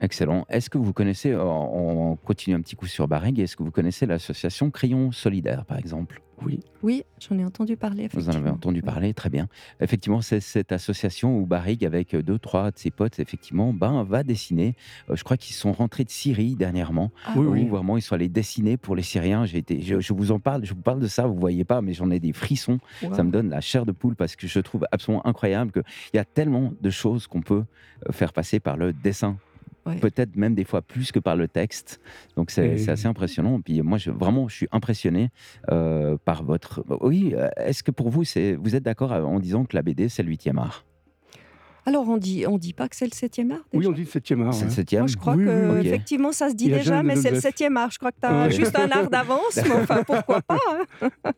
[0.00, 0.46] Excellent.
[0.48, 4.06] Est-ce que vous connaissez, on continue un petit coup sur Barring, est-ce que vous connaissez
[4.06, 6.22] l'association Crayon Solidaire, par exemple?
[6.44, 6.60] Oui.
[6.82, 8.08] Oui, j'en ai entendu parler.
[8.12, 9.48] Vous en avez entendu parler, très bien.
[9.80, 14.22] Effectivement, c'est cette association où Barrig, avec deux, trois de ses potes, effectivement, ben, va
[14.22, 14.74] dessiner.
[15.10, 17.10] Euh, je crois qu'ils sont rentrés de Syrie dernièrement.
[17.26, 17.34] Ah.
[17.36, 17.68] oui, oui.
[17.68, 19.44] Vraiment, ils sont allés dessiner pour les Syriens.
[19.44, 21.92] J'ai été, je, vous en parle, je vous parle de ça, vous voyez pas, mais
[21.92, 22.78] j'en ai des frissons.
[23.12, 25.82] Ça me donne la chair de poule parce que je trouve absolument incroyable qu'il
[26.14, 27.64] y a tellement de choses qu'on peut
[28.08, 29.36] euh, faire passer par le dessin
[30.00, 32.00] peut-être même des fois plus que par le texte.
[32.36, 33.60] Donc c'est assez impressionnant.
[33.60, 35.30] Puis moi, je, vraiment, je suis impressionné
[35.70, 36.84] euh, par votre.
[37.00, 38.22] Oui, euh, est-ce que pour vous,
[38.58, 40.84] vous êtes d'accord en disant que la BD, c'est le huitième art?
[41.86, 44.06] Alors, on dit, on dit pas que c'est le septième art Oui, on dit le
[44.06, 44.54] septième art.
[44.54, 47.40] C'est le septième Moi, je crois que, effectivement, ça se dit déjà, mais c'est le
[47.40, 47.90] septième art.
[47.90, 50.58] Je crois que tu as juste un art d'avance, mais enfin, pourquoi pas
[51.24, 51.32] hein.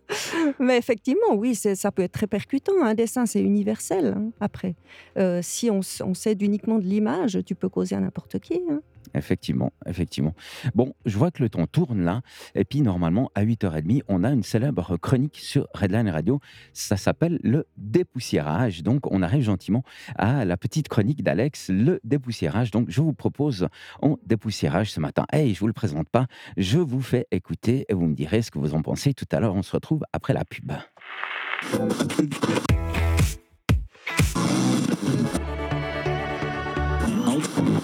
[0.59, 2.73] Mais effectivement, oui, ça peut être très percutant.
[2.83, 4.75] Un dessin, c'est universel, hein, après.
[5.19, 8.61] Euh, si on, on s'aide uniquement de l'image, tu peux causer à n'importe qui.
[8.71, 8.81] Hein.
[9.15, 10.35] Effectivement, effectivement.
[10.75, 12.23] Bon, je vois que le temps tourne là.
[12.55, 16.41] Et puis, normalement, à 8h30, on a une célèbre chronique sur Redline Radio.
[16.73, 18.83] Ça s'appelle le dépoussiérage.
[18.83, 19.83] Donc, on arrive gentiment
[20.17, 22.71] à la petite chronique d'Alex, le dépoussiérage.
[22.71, 23.69] Donc, je vous propose
[24.01, 25.27] en dépoussiérage ce matin.
[25.33, 26.27] Hey, je vous le présente pas.
[26.57, 29.15] Je vous fais écouter et vous me direz ce que vous en pensez.
[29.15, 30.73] Tout à l'heure, on se retrouve après la pub.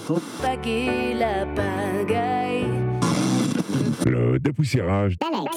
[0.09, 1.45] La
[4.05, 5.55] Le dépoussiérage d'Alex.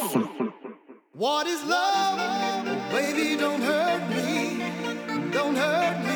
[1.17, 2.19] What is love?
[2.91, 4.61] Baby, don't hurt me.
[5.33, 6.12] Don't hurt me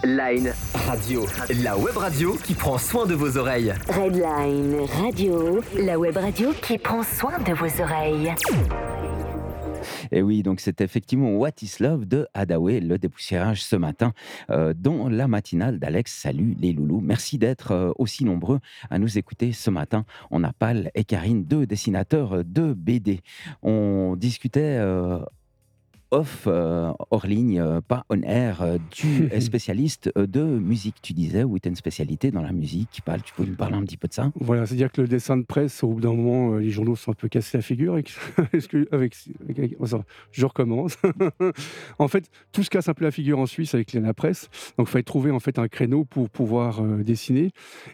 [0.00, 1.26] Redline Radio,
[1.62, 3.74] la web radio qui prend soin de vos oreilles.
[3.88, 8.32] Redline Radio, la web radio qui prend soin de vos oreilles.
[10.10, 14.12] Et oui, donc c'est effectivement What is Love de Hadaway, le dépoussiérage ce matin
[14.50, 16.12] euh, dans la matinale d'Alex.
[16.12, 17.00] Salut les loulous.
[17.00, 20.04] Merci d'être euh, aussi nombreux à nous écouter ce matin.
[20.30, 23.20] On a Pal et Karine, deux dessinateurs de BD.
[23.62, 25.18] On discutait euh,
[26.12, 28.62] off, euh, hors ligne, euh, pas on air.
[28.62, 32.42] euh, tu es spécialiste euh, de musique, tu disais, ou tu as une spécialité dans
[32.42, 33.00] la musique.
[33.04, 34.30] Pal, tu peux nous parler un petit peu de ça?
[34.38, 37.10] Voilà, c'est-à-dire que le dessin de presse, au bout d'un moment, euh, les journaux sont
[37.10, 37.96] un peu cassés la figure.
[38.52, 39.16] Est-ce que- avec,
[40.32, 40.96] je recommence.
[41.98, 44.48] en fait, tout se casse un peu la figure en Suisse avec la presse.
[44.78, 47.50] Donc, il fallait trouver en fait un créneau pour pouvoir euh, dessiner.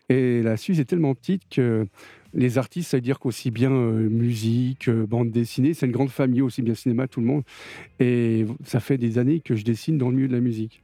[0.08, 1.86] Et la Suisse est tellement petite que
[2.34, 6.10] les artistes, ça veut dire qu'aussi bien euh, musique, euh, bande dessinée, c'est une grande
[6.10, 7.42] famille, aussi bien cinéma, tout le monde.
[8.00, 10.82] Et ça fait des années que je dessine dans le milieu de la musique.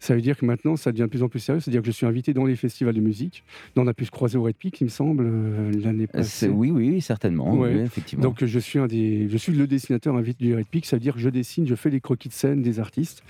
[0.00, 1.60] Ça veut dire que maintenant, ça devient de plus en plus sérieux.
[1.60, 3.44] C'est-à-dire que je suis invité dans les festivals de musique.
[3.76, 6.48] On a pu se croiser au Red Peak, il me semble, euh, l'année passée.
[6.48, 7.54] Oui, oui, oui, certainement.
[7.54, 7.74] Ouais.
[7.74, 8.22] oui, effectivement.
[8.22, 10.86] Donc, je suis, un des, je suis le dessinateur invité du Red Peak.
[10.86, 13.22] Ça veut dire que je dessine, je fais les croquis de scène des artistes.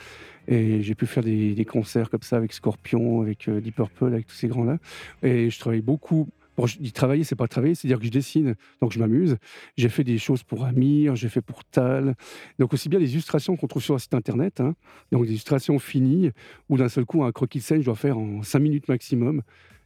[0.47, 4.29] Et j'ai pu faire des, des concerts comme ça avec Scorpion, avec Deep Purple, avec
[4.29, 4.79] tous ces grands-là.
[5.25, 6.29] Et je travaille beaucoup.
[6.61, 9.39] Bon, je dis travailler, c'est pas travailler, c'est-à-dire que je dessine, donc je m'amuse.
[9.79, 12.15] J'ai fait des choses pour Amir, j'ai fait pour Tal.
[12.59, 14.75] Donc aussi bien les illustrations qu'on trouve sur le site internet, hein,
[15.11, 16.33] donc des illustrations finies,
[16.69, 19.41] où d'un seul coup, un croquis de scène, je dois faire en 5 minutes maximum.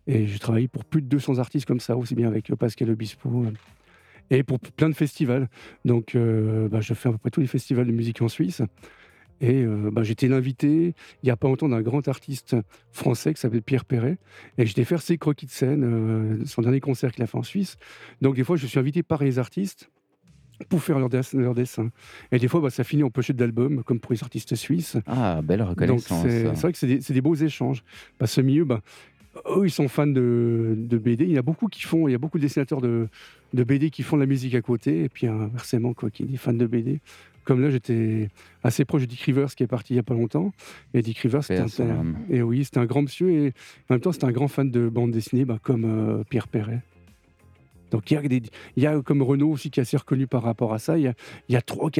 [0.08, 2.90] Et j'ai travaillé pour plus de 200 artistes comme ça, aussi bien avec euh, Pascal
[2.90, 3.44] Obispo.
[3.44, 3.52] euh,
[4.30, 5.48] et pour plein de festivals.
[5.84, 8.62] Donc, euh, bah, je fais à peu près tous les festivals de musique en Suisse.
[9.40, 12.56] Et euh, bah, j'étais l'invité, il n'y a pas longtemps, d'un grand artiste
[12.92, 14.16] français qui s'appelle Pierre Perret.
[14.58, 17.42] Et j'étais faire ses croquis de scène, euh, son dernier concert qu'il a fait en
[17.42, 17.76] Suisse.
[18.22, 19.90] Donc, des fois, je suis invité par les artistes
[20.68, 21.90] pour faire leurs dess- leurs dessins.
[22.30, 24.96] Et des fois, bah, ça finit en pochette d'album, comme pour les artistes suisses.
[25.06, 26.22] Ah, belle reconnaissance.
[26.54, 27.82] c'est vrai que c'est des, des beaux échanges.
[28.20, 28.80] Bah, ce milieu, bah,
[29.56, 31.24] eux, ils sont fans de, de BD.
[31.24, 33.08] Il y a beaucoup qui font, il y a beaucoup de dessinateurs de,
[33.52, 36.26] de BD qui font de la musique à côté, et puis inversement, quoi, qui est
[36.26, 37.00] des fans de BD.
[37.44, 38.28] Comme là, j'étais
[38.62, 40.52] assez proche de Dick Rivers, qui est parti il y a pas longtemps.
[40.94, 43.48] Et Dick Rivers, c'était un, et oui, c'était un grand monsieur, et
[43.90, 46.82] en même temps, c'était un grand fan de bande dessinée, bah, comme euh, Pierre Perret.
[47.90, 48.42] Donc il y, a des,
[48.76, 50.98] il y a comme Renaud aussi qui est assez reconnu par rapport à ça.
[50.98, 51.14] Il y a,
[51.48, 51.90] il y a trois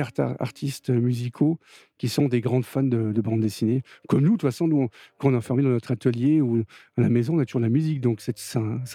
[0.41, 1.59] artistes musicaux
[1.99, 3.83] qui sont des grandes fans de, de bande dessinée.
[4.09, 6.65] Comme nous, de toute façon, nous, on- quand on est enfermé dans notre atelier ou
[6.97, 8.01] à la maison, on a toujours la musique.
[8.01, 8.35] Donc c'est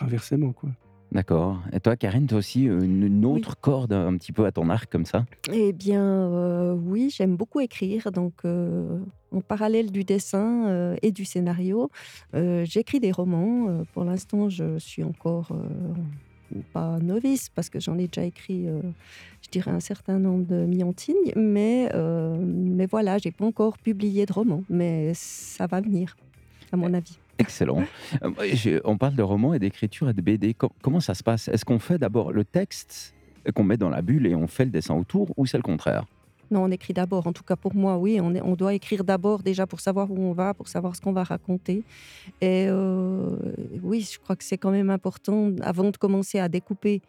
[0.01, 0.51] inversement.
[0.51, 0.71] Quoi.
[1.11, 1.59] D'accord.
[1.73, 4.91] Et toi, Karine, tu as aussi une, autre corde un petit peu à ton arc
[4.91, 5.25] comme ça?
[5.51, 8.11] Eh bien, euh, oui, j'aime beaucoup écrire.
[8.11, 8.99] Donc, euh,
[9.31, 11.89] en parallèle du dessin euh, et du scénario,
[12.33, 13.83] j'écris des romans.
[13.93, 15.51] Pour l'instant, je suis encore
[16.73, 18.81] pas novice parce que j'en ai déjà écrit, euh,
[19.41, 21.15] je dirais, un certain nombre de milliantines.
[21.35, 24.63] Mais, euh, mais voilà, j'ai pas encore publié de roman.
[24.69, 26.15] Mais ça va venir,
[26.71, 27.19] à mon avis.
[27.39, 27.83] Excellent.
[28.21, 30.53] Euh, on parle de romans et d'écriture et de BD.
[30.53, 31.47] Com- comment ça se passe?
[31.47, 33.13] Est-ce qu'on fait d'abord le texte
[33.55, 36.05] qu'on met dans la bulle et on fait le dessin autour ou c'est le contraire?
[36.51, 37.27] Non, on écrit d'abord.
[37.27, 40.33] En tout cas, pour moi, oui, on, doit écrire d'abord déjà pour savoir où on
[40.33, 41.83] va, pour savoir ce qu'on va raconter.
[42.41, 43.35] Et euh,
[43.83, 47.01] oui, je crois que c'est quand même important, avant de commencer à découper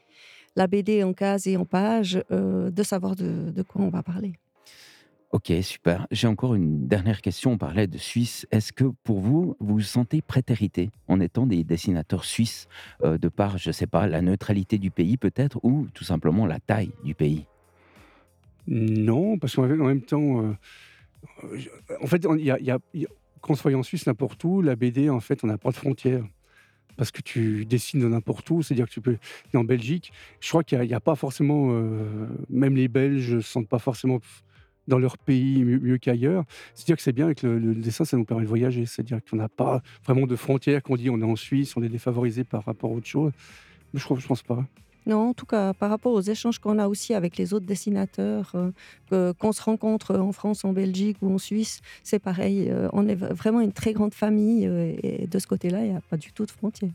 [0.57, 4.35] la BD en cases et en pages, euh, de savoir de quoi on va parler.
[5.33, 6.09] Ok, super.
[6.11, 7.53] J'ai encore une dernière question.
[7.53, 8.49] On parlait de Suisse.
[8.51, 12.67] Est-ce que pour vous, vous vous sentez prétérité en étant des dessinateurs suisses
[13.05, 16.59] euh, de par, je sais pas, la neutralité du pays peut-être ou tout simplement la
[16.59, 17.47] taille du pays?
[18.67, 21.59] Non, parce qu'en en même temps, euh,
[22.03, 23.07] en fait, il y a, y
[23.41, 26.25] qu'on soit en Suisse n'importe où, la BD, en fait, on n'a pas de frontières.
[26.97, 29.17] Parce que tu dessines de n'importe où, c'est-à-dire que tu peux.
[29.55, 31.69] en Belgique, je crois qu'il n'y a, pas forcément.
[31.71, 34.19] euh, même les Belges ne se sentent pas forcément
[34.89, 36.45] dans leur pays mieux, mieux qu'ailleurs.
[36.75, 38.87] C'est-à-dire que c'est bien avec le, le dessin, ça nous permet de voyager.
[38.87, 41.89] C'est-à-dire qu'on n'a pas vraiment de frontières, qu'on dit on est en Suisse, on est
[41.89, 43.33] défavorisé par rapport à autre chose.
[43.93, 44.65] Mais je ne je pense pas.
[45.07, 48.53] Non, en tout cas, par rapport aux échanges qu'on a aussi avec les autres dessinateurs,
[49.13, 52.69] euh, qu'on se rencontre en France, en Belgique ou en Suisse, c'est pareil.
[52.71, 55.97] euh, on est vraiment une très grande famille euh, et de ce côté-là, il n'y
[55.97, 56.93] a pas du tout de frontières.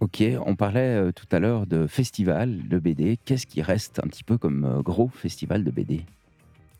[0.00, 3.18] Ok, on parlait tout à l'heure de festival de BD.
[3.24, 6.04] Qu'est-ce qui reste un petit peu comme gros festival de BD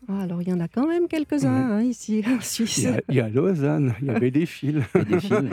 [0.09, 2.77] Ah, alors, il y en a quand même quelques-uns hein, ici en Il Suisse.
[2.83, 5.49] y a, il y a Lausanne, il y a BD Fil, BD Fil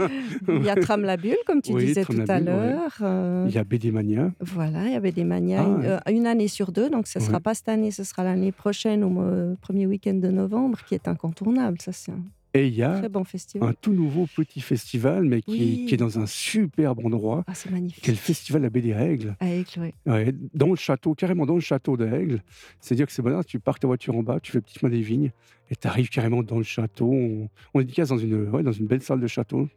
[0.49, 2.40] Il y a Tram la Bulle, comme tu Oui, disais tout à ouais.
[2.40, 2.93] l'heure.
[3.03, 4.31] euh, il y a BD Mania.
[4.40, 5.87] Voilà, il y avait des manias Ah, une, ouais.
[5.88, 8.53] euh, une année sur deux, donc ce ne sera pas cette année, ce sera l'année
[8.53, 11.79] prochaine au mo- premier week-end de novembre, qui est incontournable.
[11.81, 12.23] Ça, c'est un-
[12.57, 13.25] Et il y a bon
[13.62, 15.87] un tout nouveau petit festival, mais qui, Oui.
[15.88, 18.05] qui est dans un superbe endroit, Ah, c'est magnifique.
[18.05, 19.35] qui est le festival de la baie des Règles.
[19.40, 19.93] À Aigle, oui.
[20.07, 22.43] Ouais, dans le château, carrément dans le château de Aigle.
[22.81, 25.01] C'est-à-dire que c'est bon, tu parques ta voiture en bas, tu fais petit chemin des
[25.01, 25.33] vignes,
[25.69, 27.11] et tu arrives carrément dans le château.
[27.12, 29.69] On, on est dédicace dans une, ouais, dans une belle salle de château.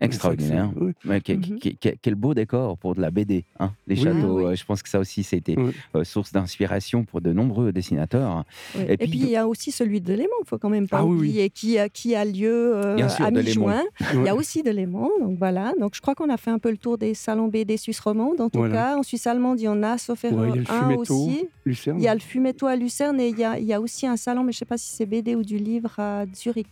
[0.00, 0.70] Extraordinaire.
[0.80, 0.92] Ouais.
[1.04, 1.58] Ouais, que- Mhm.
[1.58, 4.02] que- que- quel beau décor pour de la BD, hein, les Oui.
[4.04, 4.38] châteaux.
[4.38, 4.52] Ah oui.
[4.52, 5.72] euh, Je pense que ça aussi, c'était Ouais.
[5.96, 8.44] euh, source d'inspiration pour de nombreux dessinateurs.
[8.76, 8.86] Ouais.
[8.88, 10.98] Et Et, puis- il y a aussi celui de Léman, il faut quand même pas
[10.98, 11.16] Ah oui, oui.
[11.18, 13.82] oublier, qui, a- qui a lieu euh, sûr, à mi-juin.
[14.14, 14.40] Il y a Ouais.
[14.40, 15.72] aussi de Léman, donc voilà.
[15.78, 18.40] Donc je crois qu'on a fait un peu le tour des salons BD suisse romandes.
[18.40, 18.74] En tout Voilà.
[18.74, 21.46] cas, en Suisse allemande, il y en a, sauf Ouais, erreur, le un aussi.
[21.66, 21.98] Lucerne.
[21.98, 24.06] Il y a le Fumetto à Lucerne et il y a, il y a aussi
[24.06, 26.66] un salon, mais je ne sais pas si c'est BD ou du livre à Zurich.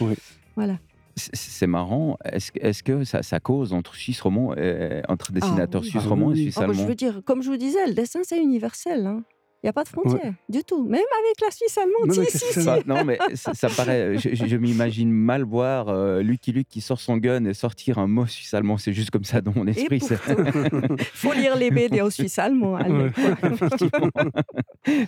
[0.00, 0.14] Ouais.
[0.56, 0.78] Voilà.
[1.16, 2.16] C'est- marrant.
[2.24, 2.60] Est-ce que-
[3.04, 5.88] ça, ça cause entre Suisse romand, et- entre dessinateurs oui.
[5.88, 6.42] suisse Ah oui, et oui.
[6.44, 9.06] suisse Ah, bah, je allemand veux dire, comme je vous disais, le dessin, c'est universel.
[9.06, 9.22] hein.
[9.62, 10.82] Il n'y a pas de frontières du tout.
[10.84, 12.68] Même avec la Suisse allemande, si, si, si.
[12.86, 14.18] Non, mais ça, ça paraît.
[14.18, 18.26] Je, m'imagine mal voir euh, Lucky Luke qui sort son gun et sortir un mot
[18.26, 18.76] suisse allemand.
[18.76, 20.00] C'est juste comme ça dans mon esprit.
[20.00, 22.74] c'est- pourtant, faut lire les BD en suisse allemand.
[22.74, 23.12] Ouais.
[23.52, 24.10] effectivement.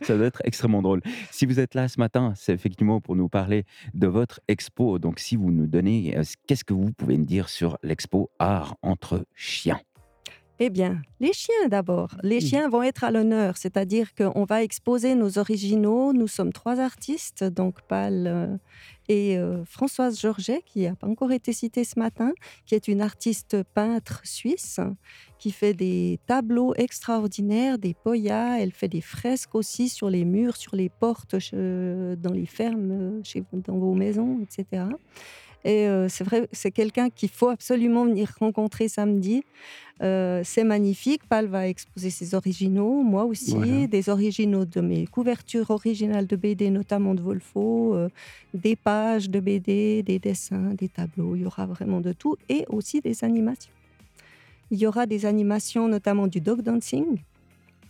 [0.03, 1.01] ça doit être extrêmement drôle.
[1.33, 5.01] Si vous êtes là ce matin, c'est effectivement pour nous parler de votre expo.
[5.01, 8.77] Donc, si vous nous donnez, euh, qu'est-ce que vous pouvez me dire sur l'expo Art
[8.83, 9.81] entre chiens?
[10.61, 12.11] Eh bien, les chiens d'abord.
[12.23, 12.41] Les Mhm.
[12.41, 16.13] chiens vont être à l'honneur, c'est-à-dire qu'on va exposer nos originaux.
[16.13, 18.57] Nous sommes trois artistes, donc Pal euh,
[19.09, 22.33] et euh, Françoise Georget, qui n'a pas encore été citée ce matin,
[22.67, 24.79] qui est une artiste peintre suisse,
[25.41, 28.59] qui fait des tableaux extraordinaires, des poyas.
[28.61, 33.43] Elle fait des fresques aussi sur les murs, sur les portes, dans les fermes, chez,
[33.53, 34.85] dans vos maisons, etc.
[35.65, 39.43] Et euh, c'est vrai, c'est quelqu'un qu'il faut absolument venir rencontrer samedi.
[40.03, 41.23] Euh, c'est magnifique.
[41.29, 43.87] Pal va exposer ses originaux, moi aussi, Voilà.
[43.87, 48.09] des originaux de mes couvertures originales de BD, notamment de Volfo, euh,
[48.53, 51.35] des pages de BD, des dessins, des tableaux.
[51.37, 53.71] Il y aura vraiment de tout et aussi des animations.
[54.71, 57.07] Il y aura des animations, notamment du dog dancing.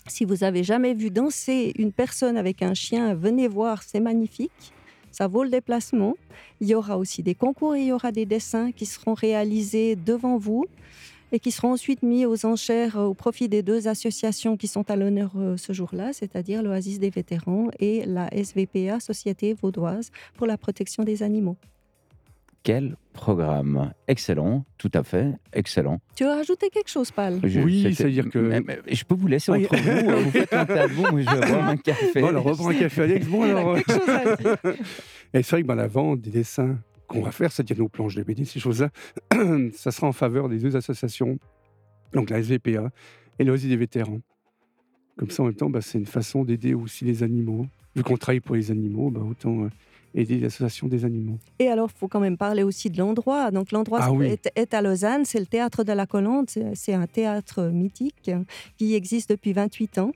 [0.07, 4.73] Si vous avez jamais vu danser une personne avec un chien, venez voir, c'est magnifique.
[5.15, 6.17] Ça vaut le déplacement.
[6.61, 9.95] Il y aura aussi des concours et il y aura des dessins qui seront réalisés
[9.95, 10.67] devant vous
[11.31, 14.91] et qui seront ensuite mis aux enchères euh, au profit des deux associations qui sont
[14.91, 20.49] à l'honneur euh, ce jour-là, c'est-à-dire l'Oasis des vétérans et la SVPA, Société vaudoise pour
[20.49, 21.57] la protection des animaux.
[22.65, 23.93] Quel programme?
[24.09, 26.01] Excellent, tout à fait, excellent.
[26.17, 27.39] Tu veux rajouter quelque chose, Pal?
[27.45, 29.67] Je- Oui, c'est-à-dire que- Mais- mais Je peux vous laisser Oui.
[29.67, 32.21] entre vous, euh, vous faites l'interview, moi je vais boire un café.
[32.23, 33.27] Bon, alors, reprends un café, Alex.
[33.27, 33.69] Bon, alors.
[33.77, 34.57] euh, quelque chose à dire.
[35.35, 38.15] Et c'est vrai que ben, la vente des dessins qu'on va faire, c'est-à-dire nos planches
[38.15, 38.89] de BD, ces choses-là,
[39.75, 41.39] ça sera en faveur des deux associations,
[42.15, 42.91] donc la SVPA
[43.39, 44.21] et l'OSI des vétérans.
[45.19, 47.67] Comme ça, en même temps, bah, c'est une façon d'aider aussi les animaux.
[47.95, 49.69] Vu qu'on travaille pour les animaux, bah, autant euh,
[50.15, 51.39] aider l'association des animaux.
[51.59, 53.51] Et alors, il faut quand même parler aussi de l'endroit.
[53.51, 54.27] Donc, l'endroit Ah oui.
[54.27, 56.47] est, est à Lausanne, c'est le théâtre de la Colombe.
[56.49, 58.31] C'est- un théâtre mythique
[58.79, 60.13] qui existe depuis 28 ans.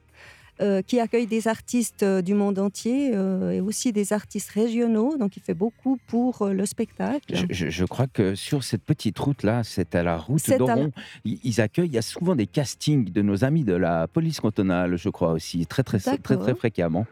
[0.60, 5.16] Euh, qui accueille des artistes euh, du monde entier euh, et aussi des artistes régionaux.
[5.18, 7.20] Donc, il fait beaucoup pour euh, le spectacle.
[7.32, 10.58] Je, je- je crois que sur cette petite route-là, c'est à la route à la-
[10.58, 10.90] d'Oron,
[11.24, 14.96] ils, accueillent, il y a souvent des castings de nos amis de la police cantonale,
[14.96, 17.06] je crois aussi, très très, très, très, fréquemment.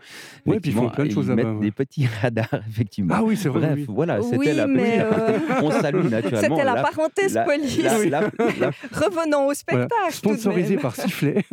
[0.47, 1.65] Ouais, puis ils font plein de choses Ils mettent là-bas, ouais.
[1.67, 3.15] des petits radars, effectivement.
[3.19, 3.61] Ah oui, c'est vrai.
[3.69, 3.87] Bref, oui.
[3.89, 6.57] voilà, c'était Oui, la euh, On salue naturellement.
[6.57, 7.79] C'était la, parenthèse la- police.
[7.83, 9.55] la- la- la- Revenons au Voilà.
[9.55, 9.89] spectacle.
[10.23, 10.83] tout de Sponsorisé même.
[10.83, 11.45] par Sifflet.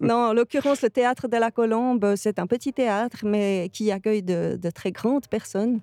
[0.00, 4.22] Non, en l'occurrence, le théâtre de la Colombe, c'est un petit théâtre, mais qui accueille
[4.22, 5.80] de, très grandes personnes.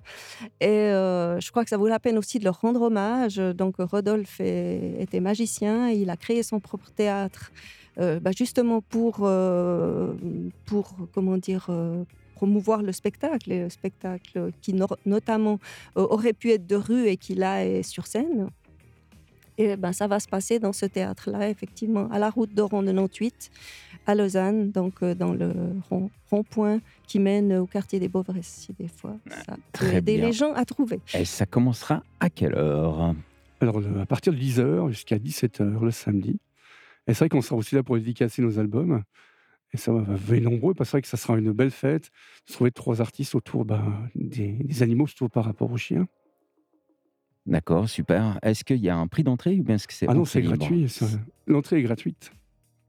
[0.60, 3.36] Et euh, je crois que ça vaut la peine aussi de leur rendre hommage.
[3.36, 7.52] Donc, Rodolphe était magicien, il a créé son propre théâtre,
[7.98, 10.14] euh, bah, justement pour, euh,
[10.66, 15.58] pour comment dire, euh, promouvoir le spectacle, le spectacle qui no- notamment
[15.96, 18.48] euh, aurait pu être de rue et qui là est sur scène.
[19.56, 23.50] Et ben, ça va se passer dans ce théâtre-là, effectivement, à la route d'Oron 98,
[24.06, 25.52] à Lausanne, donc euh, dans le
[25.88, 30.16] rond- rond-point qui mène au quartier des Beauvresses, si des fois ça peut très aider
[30.16, 30.26] bien.
[30.26, 31.00] les gens à trouver.
[31.18, 33.14] Et ça commencera à quelle heure?
[33.60, 36.40] Alors, le- à partir de 10h jusqu'à 17h le samedi.
[37.06, 39.02] Et c'est vrai qu'on sera aussi là pour dédicacer nos albums.
[39.72, 42.10] Et ça va, venir nombreux, parce que c'est vrai que ça sera une belle fête.
[42.48, 43.82] de Trouver trois artistes autour bah,
[44.14, 46.06] des, des animaux, surtout par rapport aux chiens.
[47.46, 48.38] D'accord, super.
[48.42, 50.40] Est-ce qu'il y a un prix d'entrée ou bien est-ce que c'est Ah non, c'est
[50.42, 50.86] gratuit.
[51.46, 52.32] L'entrée est gratuite.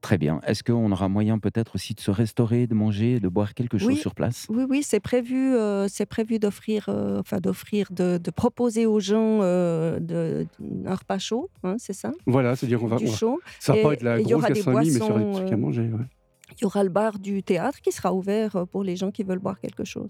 [0.01, 0.39] Très bien.
[0.45, 3.87] Est-ce qu'on aura moyen peut-être aussi de se restaurer, de manger, de boire quelque chose
[3.87, 3.95] Oui.
[3.97, 4.45] sur place?
[4.49, 8.99] Oui, oui, c'est prévu, euh, c'est prévu d'offrir, euh, enfin d'offrir, de, de proposer aux
[8.99, 10.45] gens euh, de,
[10.85, 13.39] un repas chaud, hein, c'est ça, Voilà, c'est-à-dire qu'on va, du on va- chaud.
[13.59, 15.17] ça va pas être la et il y grosse aura des gastronomie, mais ça aura
[15.19, 15.81] des boissons, trucs à manger.
[15.81, 16.05] ouais.
[16.51, 19.39] Il y aura le bar du théâtre qui sera ouvert pour les gens qui veulent
[19.39, 20.09] boire quelque chose.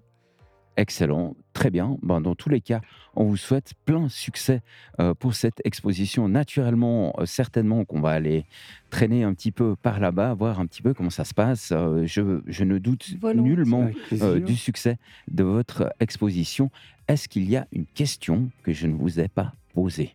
[0.77, 1.97] Excellent, très bien.
[2.01, 2.81] Ben, dans tous les cas,
[3.15, 4.61] on vous souhaite plein succès
[4.99, 6.27] euh, pour cette exposition.
[6.27, 8.45] Naturellement, euh, certainement qu'on va aller
[8.89, 11.71] traîner un petit peu par là-bas, voir un petit peu comment ça se passe.
[11.71, 14.97] Euh, je, je ne doute nullement du succès
[15.29, 16.69] de votre exposition.
[17.07, 20.13] Est-ce qu'il y a une question que je ne vous ai pas posée?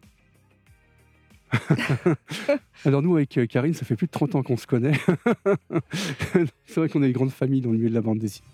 [2.84, 4.92] Alors nous, avec Karine, ça fait plus de 30 ans qu'on se connaît.
[6.66, 8.46] c'est vrai qu'on a une grande famille dans le milieu de la bande dessinée.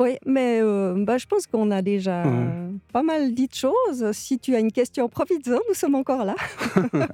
[0.00, 2.32] Oui, mais euh, bah, je pense qu'on a déjà Ouais.
[2.32, 4.10] euh, pas mal dit de choses.
[4.12, 6.34] Si tu as une question, profites-en, nous sommes encore là.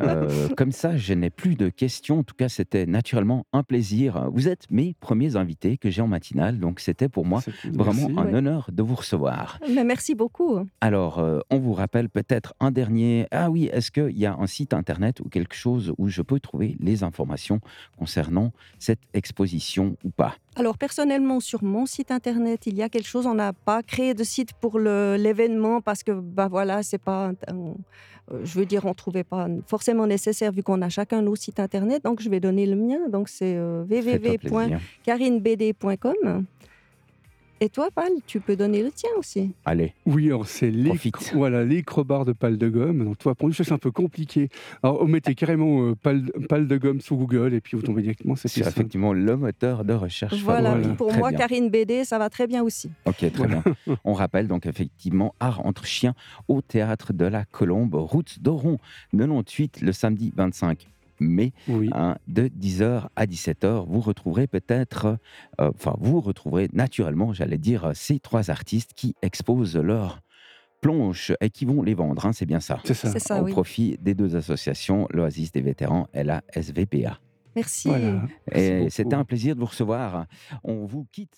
[0.01, 2.21] Euh, Comme ça, je n'ai plus de questions.
[2.21, 4.29] En tout cas, c'était naturellement un plaisir.
[4.33, 8.19] Vous êtes mes premiers invités que j'ai en matinale, donc c'était pour moi vraiment merci.
[8.19, 8.35] un Ouais.
[8.35, 9.59] honneur de vous recevoir.
[9.75, 10.61] Mais merci beaucoup.
[10.81, 13.27] Alors, euh, on vous rappelle peut-être un dernier.
[13.33, 16.39] Ah oui, est-ce qu'il y a un site internet ou quelque chose où je peux
[16.41, 17.61] trouver les informations
[17.99, 20.37] concernant cette exposition ou pas?
[20.59, 23.27] Alors personnellement, sur mon site internet, il y a quelque chose.
[23.27, 27.33] On n'a pas créé de site pour l'événement parce que, bah voilà, c'est pas.
[27.51, 27.75] euh,
[28.43, 32.03] je veux dire, on trouvait pas forcément nécessaire vu qu'on a chacun nos sites internet.
[32.05, 33.09] Donc je vais donner le mien.
[33.11, 36.47] Donc c'est euh, www.carinebd.com.
[37.61, 39.53] Et toi, Pal, tu peux donner le tien aussi.
[39.65, 40.93] Allez, Oui, alors c'est les,
[41.33, 43.05] voilà, les de pâle de gomme.
[43.05, 44.51] Donc, toi, pour nous, ça, c'est un peu compliqué.
[44.83, 48.37] Alors, on mettait carrément euh, pâle de gomme sur Google et puis vous tombez directement.
[48.37, 51.39] C'est effectivement le moteur de recherche Voilà, pour Très moi, bien.
[51.39, 52.91] Karine BD, ça va très bien aussi.
[53.07, 53.63] Ok, très Voilà.
[53.87, 53.97] bien.
[54.05, 56.15] On rappelle donc effectivement Art entre chiens
[56.49, 58.79] au théâtre de la Colombe, route d'Oron,
[59.13, 60.89] 98, le samedi 25
[61.21, 61.89] mai, Oui.
[61.93, 63.87] hein, de 10h à 17h.
[63.89, 65.19] Vous retrouverez peut-être,
[65.61, 70.21] euh, enfin, vous retrouverez naturellement, j'allais dire, ces trois artistes qui exposent leurs
[70.83, 72.81] planches et qui vont les vendre, hein, c'est bien ça.
[72.85, 73.41] C'est ça.
[73.41, 73.53] Au oui.
[73.53, 77.19] profit des deux associations, l'Oasis des vétérans et la SVPA.
[77.57, 77.89] Merci.
[77.89, 78.13] Voilà.
[78.13, 80.27] Merci Et c'était un plaisir de vous recevoir.
[80.63, 81.37] On vous quitte